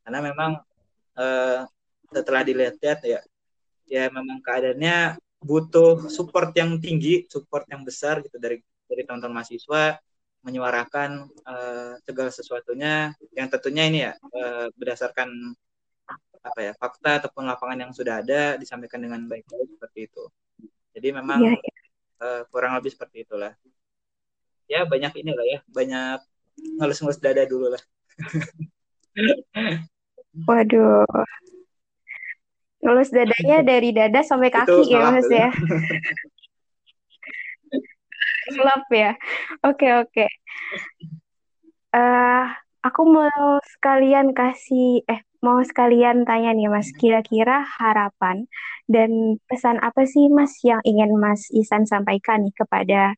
Karena 0.05 0.21
memang 0.23 0.51
uh, 1.17 1.61
setelah 2.13 2.43
dilihat-lihat 2.47 3.01
ya 3.03 3.21
ya 3.87 4.11
memang 4.11 4.43
keadaannya 4.43 5.19
butuh 5.43 6.11
support 6.11 6.51
yang 6.59 6.79
tinggi 6.83 7.27
support 7.31 7.67
yang 7.71 7.87
besar 7.87 8.19
gitu 8.23 8.39
dari 8.39 8.59
dari 8.87 9.03
teman-teman 9.07 9.43
mahasiswa 9.43 9.99
menyuarakan 10.47 11.27
uh, 11.43 11.99
segala 12.07 12.31
sesuatunya 12.31 13.15
yang 13.35 13.51
tentunya 13.51 13.85
ini 13.91 13.99
ya 14.07 14.13
uh, 14.15 14.71
berdasarkan 14.79 15.29
apa 16.47 16.61
ya 16.63 16.73
fakta 16.79 17.27
ataupun 17.27 17.43
lapangan 17.43 17.79
yang 17.83 17.93
sudah 17.93 18.23
ada 18.23 18.55
disampaikan 18.55 19.03
dengan 19.03 19.27
baik-baik 19.27 19.67
seperti 19.67 20.07
itu. 20.07 20.25
Jadi 20.95 21.09
memang 21.11 21.43
ya, 21.43 21.59
ya. 21.59 21.73
Uh, 22.17 22.43
kurang 22.55 22.79
lebih 22.79 22.95
seperti 22.95 23.27
itulah. 23.27 23.51
Ya 24.71 24.87
banyak 24.87 25.11
inilah 25.19 25.47
ya 25.47 25.59
banyak 25.67 26.23
ngelus-ngelus 26.81 27.21
dada 27.21 27.45
dulu 27.45 27.73
lah 27.73 27.83
Waduh. 30.45 31.09
Ngelus 32.85 33.09
dadanya 33.09 33.65
dari 33.65 33.91
dada 33.97 34.21
sampai 34.21 34.53
kaki 34.53 34.69
Itu 34.69 34.93
ya 34.93 35.09
Mas 35.09 35.29
ya. 35.33 35.49
Gelap 38.53 38.85
ya. 38.93 39.13
Oke, 39.65 39.89
oke. 39.97 40.27
Uh, 41.97 42.45
aku 42.85 43.03
mau 43.09 43.59
sekalian 43.65 44.37
kasih 44.37 45.03
eh 45.09 45.25
mau 45.41 45.59
sekalian 45.65 46.29
tanya 46.29 46.53
nih 46.53 46.69
Mas, 46.69 46.93
kira-kira 46.93 47.65
harapan 47.65 48.45
dan 48.87 49.41
pesan 49.49 49.81
apa 49.81 50.05
sih 50.05 50.29
Mas 50.29 50.61
yang 50.61 50.85
ingin 50.85 51.17
Mas 51.17 51.49
Isan 51.51 51.89
sampaikan 51.89 52.45
nih 52.45 52.55
kepada 52.55 53.17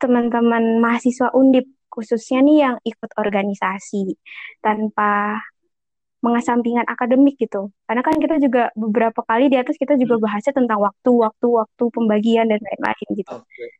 teman-teman 0.00 0.80
mahasiswa 0.80 1.28
Undip 1.36 1.68
khususnya 1.90 2.40
nih 2.40 2.56
yang 2.70 2.76
ikut 2.86 3.10
organisasi 3.18 4.14
tanpa 4.62 5.42
mengesampingkan 6.20 6.84
akademik 6.84 7.36
gitu. 7.40 7.72
Karena 7.88 8.04
kan 8.04 8.16
kita 8.20 8.36
juga 8.38 8.68
beberapa 8.76 9.24
kali 9.24 9.48
di 9.48 9.56
atas 9.56 9.76
kita 9.80 9.96
juga 9.96 10.20
hmm. 10.20 10.24
bahasnya 10.24 10.52
tentang 10.52 10.78
waktu, 10.80 11.10
waktu, 11.10 11.46
waktu 11.48 11.84
pembagian 11.90 12.46
dan 12.48 12.60
lain-lain 12.60 13.08
gitu. 13.16 13.36
Okay. 13.40 13.70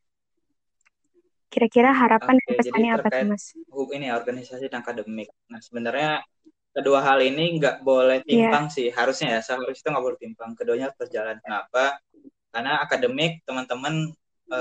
Kira-kira 1.52 1.90
harapan 1.92 2.40
okay, 2.40 2.44
dan 2.46 2.52
pesannya 2.56 2.90
apa 2.96 3.08
tuh 3.12 3.26
Mas? 3.28 3.44
Ini 3.68 4.06
organisasi 4.16 4.64
dan 4.72 4.80
akademik. 4.80 5.28
Nah 5.52 5.60
sebenarnya 5.60 6.24
kedua 6.70 7.02
hal 7.02 7.18
ini 7.20 7.58
nggak 7.58 7.82
boleh 7.82 8.22
iya. 8.24 8.46
timpang 8.46 8.70
yeah. 8.70 8.74
sih 8.74 8.88
harusnya 8.94 9.28
ya 9.38 9.40
seharusnya 9.42 9.74
itu 9.74 9.88
nggak 9.90 10.04
boleh 10.06 10.18
timpang 10.22 10.50
keduanya 10.54 10.94
berjalan 10.94 11.42
kenapa 11.42 11.98
karena 12.54 12.78
akademik 12.78 13.42
teman-teman 13.42 14.14
e, 14.46 14.60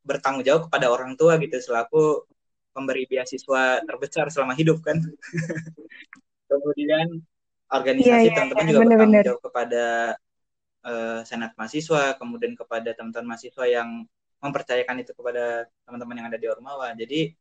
bertanggung 0.00 0.40
jawab 0.40 0.72
kepada 0.72 0.88
orang 0.88 1.20
tua 1.20 1.36
gitu 1.36 1.60
selaku 1.60 2.24
pemberi 2.74 3.06
beasiswa 3.06 3.80
terbesar 3.86 4.28
selama 4.34 4.58
hidup 4.58 4.82
kan 4.82 4.98
kemudian 6.50 7.22
organisasi 7.70 8.28
yeah, 8.28 8.34
teman-teman 8.34 8.64
yeah, 8.66 8.70
juga 8.70 8.80
bener, 8.82 8.90
bertanggung 8.92 9.24
jawab 9.24 9.42
kepada 9.46 9.84
e, 10.84 10.92
senat 11.24 11.52
mahasiswa 11.56 12.02
kemudian 12.20 12.52
kepada 12.58 12.90
teman-teman 12.92 13.34
mahasiswa 13.34 13.64
yang 13.64 14.04
mempercayakan 14.44 15.00
itu 15.00 15.16
kepada 15.16 15.64
teman-teman 15.88 16.20
yang 16.20 16.28
ada 16.28 16.36
di 16.36 16.46
Ormawa. 16.52 16.92
Jadi 16.92 17.32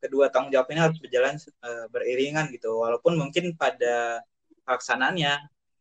kedua 0.00 0.32
tanggung 0.32 0.48
jawab 0.48 0.72
ini 0.72 0.80
harus 0.80 0.96
berjalan 0.96 1.36
uh, 1.36 1.86
beriringan 1.92 2.48
gitu. 2.56 2.80
Walaupun 2.80 3.20
mungkin 3.20 3.52
pada 3.60 4.24
pelaksanaannya 4.64 5.32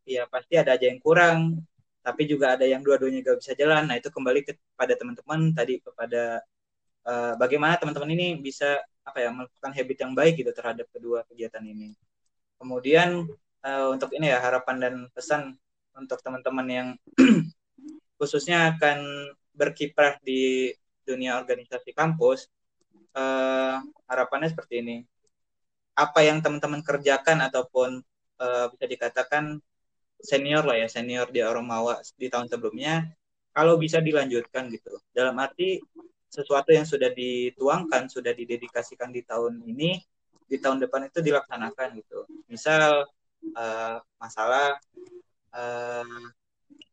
ya 0.04 0.28
pasti 0.28 0.60
ada 0.60 0.76
aja 0.76 0.92
yang 0.92 1.00
kurang, 1.00 1.64
tapi 2.04 2.28
juga 2.28 2.60
ada 2.60 2.68
yang 2.68 2.84
dua-duanya 2.84 3.24
gak 3.24 3.40
bisa 3.40 3.56
jalan. 3.56 3.88
Nah 3.88 3.96
itu 3.96 4.12
kembali 4.12 4.44
kepada 4.44 4.94
teman-teman 5.00 5.56
tadi 5.56 5.80
kepada 5.80 6.44
uh, 7.06 7.34
bagaimana 7.40 7.78
teman-teman 7.78 8.12
ini 8.16 8.40
bisa 8.40 8.80
apa 9.06 9.18
ya 9.22 9.30
melakukan 9.34 9.72
habit 9.74 9.98
yang 10.02 10.14
baik 10.14 10.34
gitu 10.40 10.52
terhadap 10.54 10.88
kedua 10.92 11.26
kegiatan 11.30 11.64
ini. 11.64 11.96
Kemudian 12.60 13.26
uh, 13.64 13.88
untuk 13.94 14.12
ini 14.16 14.32
ya 14.32 14.40
harapan 14.44 14.76
dan 14.80 14.94
pesan 15.16 15.56
untuk 15.96 16.20
teman-teman 16.24 16.68
yang 16.68 16.88
khususnya 18.20 18.76
akan 18.76 19.32
berkiprah 19.56 20.20
di 20.24 20.72
dunia 21.04 21.40
organisasi 21.42 21.92
kampus, 21.92 22.48
uh, 23.18 23.82
harapannya 24.08 24.54
seperti 24.54 24.84
ini. 24.84 24.98
Apa 25.98 26.24
yang 26.24 26.40
teman-teman 26.40 26.80
kerjakan 26.80 27.44
ataupun 27.44 28.00
uh, 28.40 28.66
bisa 28.72 28.86
dikatakan 28.88 29.60
senior 30.20 30.64
lah 30.64 30.80
ya, 30.80 30.88
senior 30.88 31.28
di 31.28 31.44
Oromawa 31.44 32.00
di 32.16 32.32
tahun 32.32 32.48
sebelumnya, 32.48 33.08
kalau 33.52 33.76
bisa 33.76 34.00
dilanjutkan 34.00 34.72
gitu. 34.72 35.00
Dalam 35.12 35.36
arti 35.40 35.80
sesuatu 36.30 36.70
yang 36.70 36.86
sudah 36.86 37.10
dituangkan, 37.12 38.08
sudah 38.08 38.32
didedikasikan 38.32 39.10
di 39.10 39.26
tahun 39.26 39.66
ini, 39.66 39.98
di 40.46 40.58
tahun 40.62 40.82
depan 40.86 41.10
itu 41.10 41.20
dilaksanakan 41.26 41.88
gitu. 41.98 42.26
Misal 42.46 43.06
uh, 43.58 43.98
masalah 44.22 44.78
uh, 45.54 46.26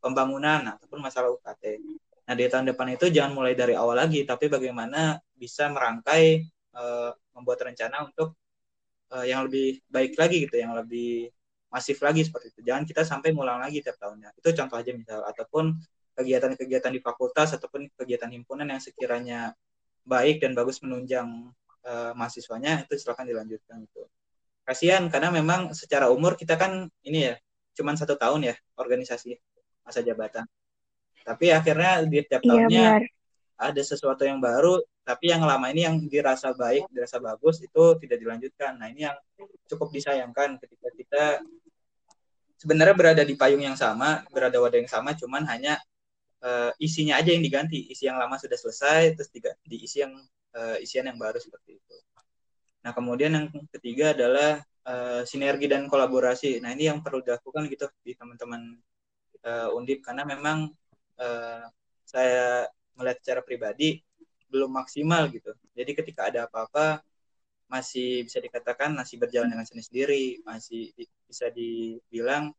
pembangunan 0.01 0.77
ataupun 0.77 1.05
masalah 1.05 1.33
UKT 1.33 1.81
Nah, 2.27 2.35
di 2.35 2.45
tahun 2.51 2.67
depan 2.75 2.99
itu 2.99 3.07
jangan 3.15 3.33
mulai 3.39 3.55
dari 3.55 3.79
awal 3.79 3.95
lagi, 4.03 4.27
tapi 4.27 4.51
bagaimana 4.51 5.15
bisa 5.31 5.71
merangkai 5.71 6.43
uh, 6.75 7.15
membuat 7.39 7.71
rencana 7.71 8.03
untuk 8.03 8.35
uh, 9.15 9.23
yang 9.23 9.47
lebih 9.47 9.79
baik 9.87 10.19
lagi 10.19 10.43
gitu, 10.51 10.59
yang 10.59 10.75
lebih 10.75 11.31
masif 11.71 12.03
lagi 12.03 12.27
seperti 12.27 12.51
itu. 12.51 12.61
Jangan 12.67 12.83
kita 12.83 13.07
sampai 13.07 13.31
ngulang 13.31 13.63
lagi 13.63 13.79
tiap 13.79 13.95
tahunnya. 14.03 14.35
Itu 14.43 14.51
contoh 14.59 14.75
aja 14.75 14.91
misal 14.91 15.23
ataupun 15.23 15.79
kegiatan-kegiatan 16.17 16.91
di 16.91 17.01
fakultas 17.05 17.53
ataupun 17.55 17.93
kegiatan 17.93 18.33
himpunan 18.33 18.65
yang 18.67 18.81
sekiranya 18.81 19.53
baik 20.03 20.41
dan 20.41 20.57
bagus 20.57 20.81
menunjang 20.81 21.53
uh, 21.85 22.13
mahasiswanya 22.17 22.89
itu 22.89 22.97
silakan 22.97 23.29
dilanjutkan 23.29 23.85
itu. 23.85 24.03
Kasihan 24.67 25.07
karena 25.13 25.31
memang 25.31 25.77
secara 25.77 26.11
umur 26.11 26.35
kita 26.35 26.59
kan 26.59 26.89
ini 27.07 27.31
ya 27.31 27.35
cuma 27.77 27.93
satu 27.95 28.17
tahun 28.17 28.51
ya 28.51 28.55
organisasi 28.81 29.37
masa 29.85 30.01
jabatan. 30.01 30.49
Tapi 31.23 31.53
akhirnya 31.53 32.03
di 32.07 32.25
tiap 32.25 32.43
iya, 32.43 32.49
tahunnya 32.49 32.87
iya, 33.03 33.07
ada 33.61 33.83
sesuatu 33.85 34.25
yang 34.25 34.41
baru 34.41 34.81
tapi 35.07 35.31
yang 35.31 35.47
lama 35.47 35.71
ini 35.71 35.87
yang 35.87 36.03
dirasa 36.11 36.51
baik 36.51 36.91
dirasa 36.91 37.23
bagus 37.23 37.63
itu 37.63 37.83
tidak 38.03 38.19
dilanjutkan. 38.19 38.75
Nah 38.81 38.91
ini 38.91 39.07
yang 39.07 39.17
cukup 39.71 39.95
disayangkan 39.95 40.59
ketika 40.59 40.89
kita 40.97 41.25
sebenarnya 42.57 42.97
berada 42.97 43.23
di 43.23 43.37
payung 43.37 43.63
yang 43.63 43.77
sama 43.77 44.25
berada 44.33 44.57
wadah 44.59 44.81
yang 44.81 44.91
sama 44.91 45.13
cuman 45.13 45.45
hanya 45.47 45.77
uh, 46.43 46.73
isinya 46.83 47.21
aja 47.21 47.31
yang 47.33 47.45
diganti. 47.45 47.89
Isi 47.89 48.09
yang 48.09 48.19
lama 48.21 48.37
sudah 48.37 48.57
selesai 48.59 49.17
terus 49.17 49.31
tiga, 49.33 49.53
diisi 49.65 50.03
yang 50.03 50.17
uh, 50.57 50.77
isian 50.81 51.09
yang 51.09 51.19
baru 51.21 51.39
seperti 51.41 51.79
itu. 51.79 51.97
Nah 52.85 52.93
kemudian 52.97 53.33
yang 53.35 53.47
ketiga 53.73 54.13
adalah 54.17 54.61
uh, 54.89 55.23
sinergi 55.25 55.71
dan 55.71 55.87
kolaborasi. 55.87 56.61
Nah 56.61 56.73
ini 56.73 56.91
yang 56.91 57.01
perlu 57.05 57.23
dilakukan 57.23 57.69
gitu 57.71 57.87
di 58.03 58.13
teman-teman 58.17 58.77
uh, 59.45 59.77
undip. 59.77 60.03
Karena 60.05 60.25
memang 60.27 60.71
uh, 61.21 61.65
saya 62.07 62.67
melihat 62.97 63.19
secara 63.23 63.41
pribadi 63.45 64.01
belum 64.49 64.73
maksimal 64.73 65.29
gitu. 65.35 65.53
Jadi 65.77 65.91
ketika 65.93 66.31
ada 66.31 66.49
apa-apa 66.49 67.03
masih 67.67 68.23
bisa 68.23 68.39
dikatakan 68.39 68.95
masih 68.95 69.19
berjalan 69.19 69.51
dengan 69.51 69.67
sendiri 69.67 70.39
masih 70.47 70.95
bisa 71.27 71.51
dibilang 71.51 72.55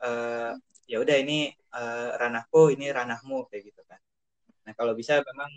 uh, 0.00 0.56
ya 0.88 0.98
udah 1.04 1.16
ini 1.20 1.52
uh, 1.76 2.16
ranahku, 2.16 2.72
ini 2.72 2.88
ranahmu 2.88 3.46
kayak 3.52 3.70
gitu 3.70 3.82
kan. 3.84 4.00
Nah 4.64 4.72
kalau 4.72 4.96
bisa 4.96 5.20
memang 5.20 5.50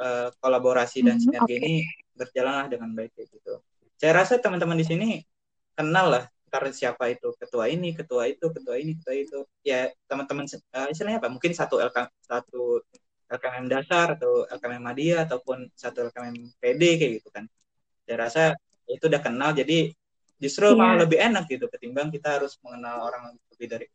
uh, 0.00 0.28
kolaborasi 0.40 1.04
dan 1.04 1.20
hmm, 1.20 1.24
sinergi 1.28 1.54
okay. 1.54 1.60
ini 1.60 1.74
berjalanlah 2.16 2.66
dengan 2.72 2.90
baik 2.96 3.12
kayak 3.12 3.28
gitu. 3.28 3.60
Saya 4.00 4.12
rasa 4.24 4.40
teman-teman 4.40 4.80
di 4.80 4.86
sini 4.88 5.08
kenal 5.76 6.08
lah 6.08 6.24
ntar 6.54 6.70
siapa 6.70 7.10
itu 7.10 7.34
ketua 7.34 7.66
ini 7.66 7.98
ketua 7.98 8.30
itu 8.30 8.46
ketua 8.46 8.78
ini 8.78 8.94
ketua 8.94 9.14
itu 9.18 9.42
ya 9.66 9.90
teman-teman 10.06 10.46
uh, 10.46 10.86
istilahnya 10.86 11.18
apa 11.18 11.26
mungkin 11.26 11.50
satu 11.50 11.82
LK 11.82 11.98
satu 12.22 12.78
LKM 13.26 13.66
dasar 13.66 14.14
atau 14.14 14.46
LKM 14.46 14.78
Madia 14.78 15.26
ataupun 15.26 15.66
satu 15.74 16.06
LKM 16.06 16.54
PD 16.62 16.82
kayak 16.94 17.12
gitu 17.18 17.28
kan 17.34 17.50
saya 18.06 18.16
rasa 18.22 18.42
itu 18.86 19.10
udah 19.10 19.18
kenal 19.18 19.50
jadi 19.50 19.90
justru 20.38 20.70
yeah. 20.70 20.78
malah 20.78 21.02
lebih 21.02 21.18
enak 21.18 21.50
gitu 21.50 21.66
ketimbang 21.66 22.14
kita 22.14 22.38
harus 22.38 22.54
mengenal 22.62 23.02
orang 23.02 23.34
lebih 23.50 23.66
dari 23.66 23.86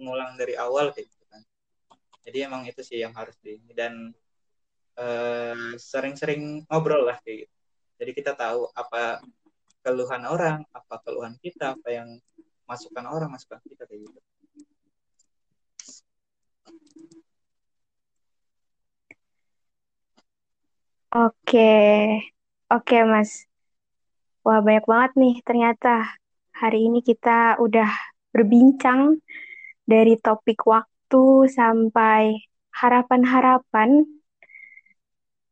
mengulang 0.00 0.34
dari 0.40 0.56
awal 0.56 0.96
kayak 0.96 1.12
gitu 1.12 1.24
kan 1.28 1.44
jadi 2.24 2.48
emang 2.48 2.64
itu 2.64 2.80
sih 2.80 2.98
yang 3.04 3.12
harus 3.12 3.36
di 3.44 3.60
dan 3.76 4.16
sering 5.00 5.80
sering-sering 6.16 6.42
ngobrol 6.68 7.04
lah 7.04 7.16
kayak 7.24 7.44
gitu 7.44 7.54
jadi 8.00 8.10
kita 8.16 8.32
tahu 8.32 8.64
apa 8.72 9.20
keluhan 9.84 10.24
orang, 10.28 10.64
apa 10.72 11.00
keluhan 11.04 11.36
kita, 11.40 11.76
apa 11.76 11.88
yang 11.88 12.08
masukan 12.68 13.04
orang, 13.08 13.28
masukan 13.32 13.60
kita 13.64 13.84
kayak 13.88 14.08
gitu. 14.08 14.20
Oke, 21.10 21.74
oke 22.70 22.96
Mas. 23.04 23.44
Wah 24.46 24.62
banyak 24.64 24.86
banget 24.88 25.12
nih 25.20 25.34
ternyata 25.44 26.16
hari 26.56 26.88
ini 26.88 27.04
kita 27.04 27.60
udah 27.60 27.90
berbincang 28.32 29.20
dari 29.86 30.14
topik 30.20 30.64
waktu 30.66 31.24
sampai 31.50 32.36
harapan-harapan. 32.80 33.90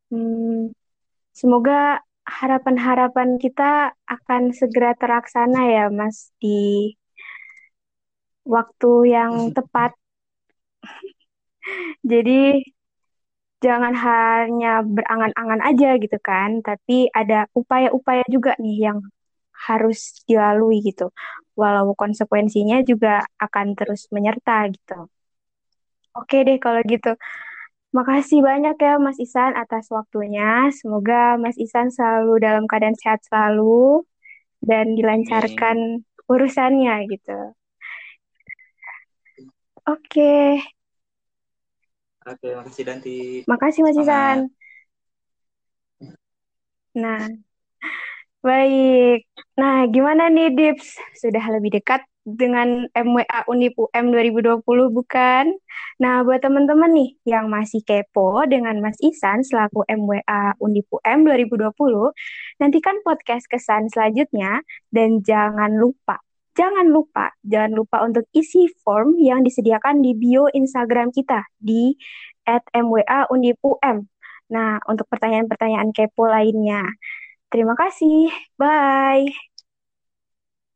Hmm, 0.08 0.72
semoga 1.36 2.00
harapan-harapan 2.24 3.40
kita 3.40 3.92
akan 4.08 4.42
segera 4.52 4.92
terlaksana 4.96 5.60
ya, 5.68 5.84
Mas, 5.92 6.32
di 6.40 6.92
waktu 8.48 8.92
yang 9.14 9.32
tepat. 9.56 9.92
Jadi 12.10 12.64
jangan 13.64 13.94
hanya 14.06 14.86
berangan-angan 14.86 15.60
aja 15.68 15.98
gitu 15.98 16.18
kan, 16.22 16.62
tapi 16.62 17.10
ada 17.10 17.50
upaya-upaya 17.58 18.22
juga 18.30 18.54
nih 18.62 18.76
yang 18.86 18.98
harus 19.68 19.98
dilalui 20.28 20.80
gitu. 20.88 21.12
Walau 21.60 21.92
konsekuensinya 21.98 22.80
juga 22.90 23.24
akan 23.36 23.66
terus 23.78 24.08
menyerta 24.14 24.64
gitu. 24.72 25.06
Oke 26.18 26.36
deh 26.46 26.58
kalau 26.64 26.80
gitu. 26.88 27.12
Makasih 27.96 28.44
banyak 28.44 28.76
ya 28.84 29.00
Mas 29.00 29.16
Isan 29.16 29.52
atas 29.56 29.88
waktunya. 29.88 30.68
Semoga 30.78 31.40
Mas 31.40 31.56
Isan 31.56 31.88
selalu 31.88 32.32
dalam 32.44 32.64
keadaan 32.68 32.96
sehat 32.98 33.20
selalu 33.28 34.04
dan 34.60 34.92
dilancarkan 34.98 35.78
Amin. 36.04 36.28
urusannya 36.28 36.94
gitu. 37.12 37.38
Oke. 39.88 40.60
Oke, 42.28 42.48
makasih 42.52 42.84
Danti. 42.84 43.16
Makasih 43.48 43.80
Mas 43.84 43.96
Isan. 43.96 44.38
Nah, 46.94 47.28
baik. 48.42 49.26
Nah, 49.58 49.86
gimana 49.90 50.30
nih 50.30 50.54
Dips? 50.54 50.96
Sudah 51.18 51.42
lebih 51.50 51.78
dekat 51.78 52.06
dengan 52.22 52.86
MWA 52.92 53.40
Unip 53.48 53.74
UM 53.76 54.06
2020 54.12 54.62
bukan? 54.92 55.44
Nah, 55.98 56.22
buat 56.22 56.40
teman-teman 56.44 56.92
nih 56.92 57.10
yang 57.26 57.48
masih 57.50 57.80
kepo 57.82 58.44
dengan 58.46 58.78
Mas 58.84 59.00
Isan 59.00 59.42
selaku 59.42 59.82
MWA 59.88 60.54
Unip 60.62 60.86
UM 60.92 61.18
2020, 61.26 61.72
nantikan 62.62 63.00
podcast 63.02 63.48
kesan 63.50 63.90
selanjutnya 63.90 64.62
dan 64.92 65.24
jangan 65.24 65.74
lupa 65.74 66.20
Jangan 66.58 66.90
lupa, 66.90 67.30
jangan 67.46 67.70
lupa 67.70 68.02
untuk 68.02 68.26
isi 68.34 68.66
form 68.82 69.14
yang 69.22 69.46
disediakan 69.46 70.02
di 70.02 70.10
bio 70.18 70.50
Instagram 70.50 71.14
kita 71.14 71.46
di 71.54 71.94
@mwa 72.74 73.30
undip 73.30 73.62
um. 73.62 74.10
Nah, 74.50 74.82
untuk 74.90 75.06
pertanyaan-pertanyaan 75.06 75.94
kepo 75.94 76.26
lainnya. 76.26 76.82
Terima 77.52 77.74
kasih. 77.80 78.28
Bye. 78.60 79.48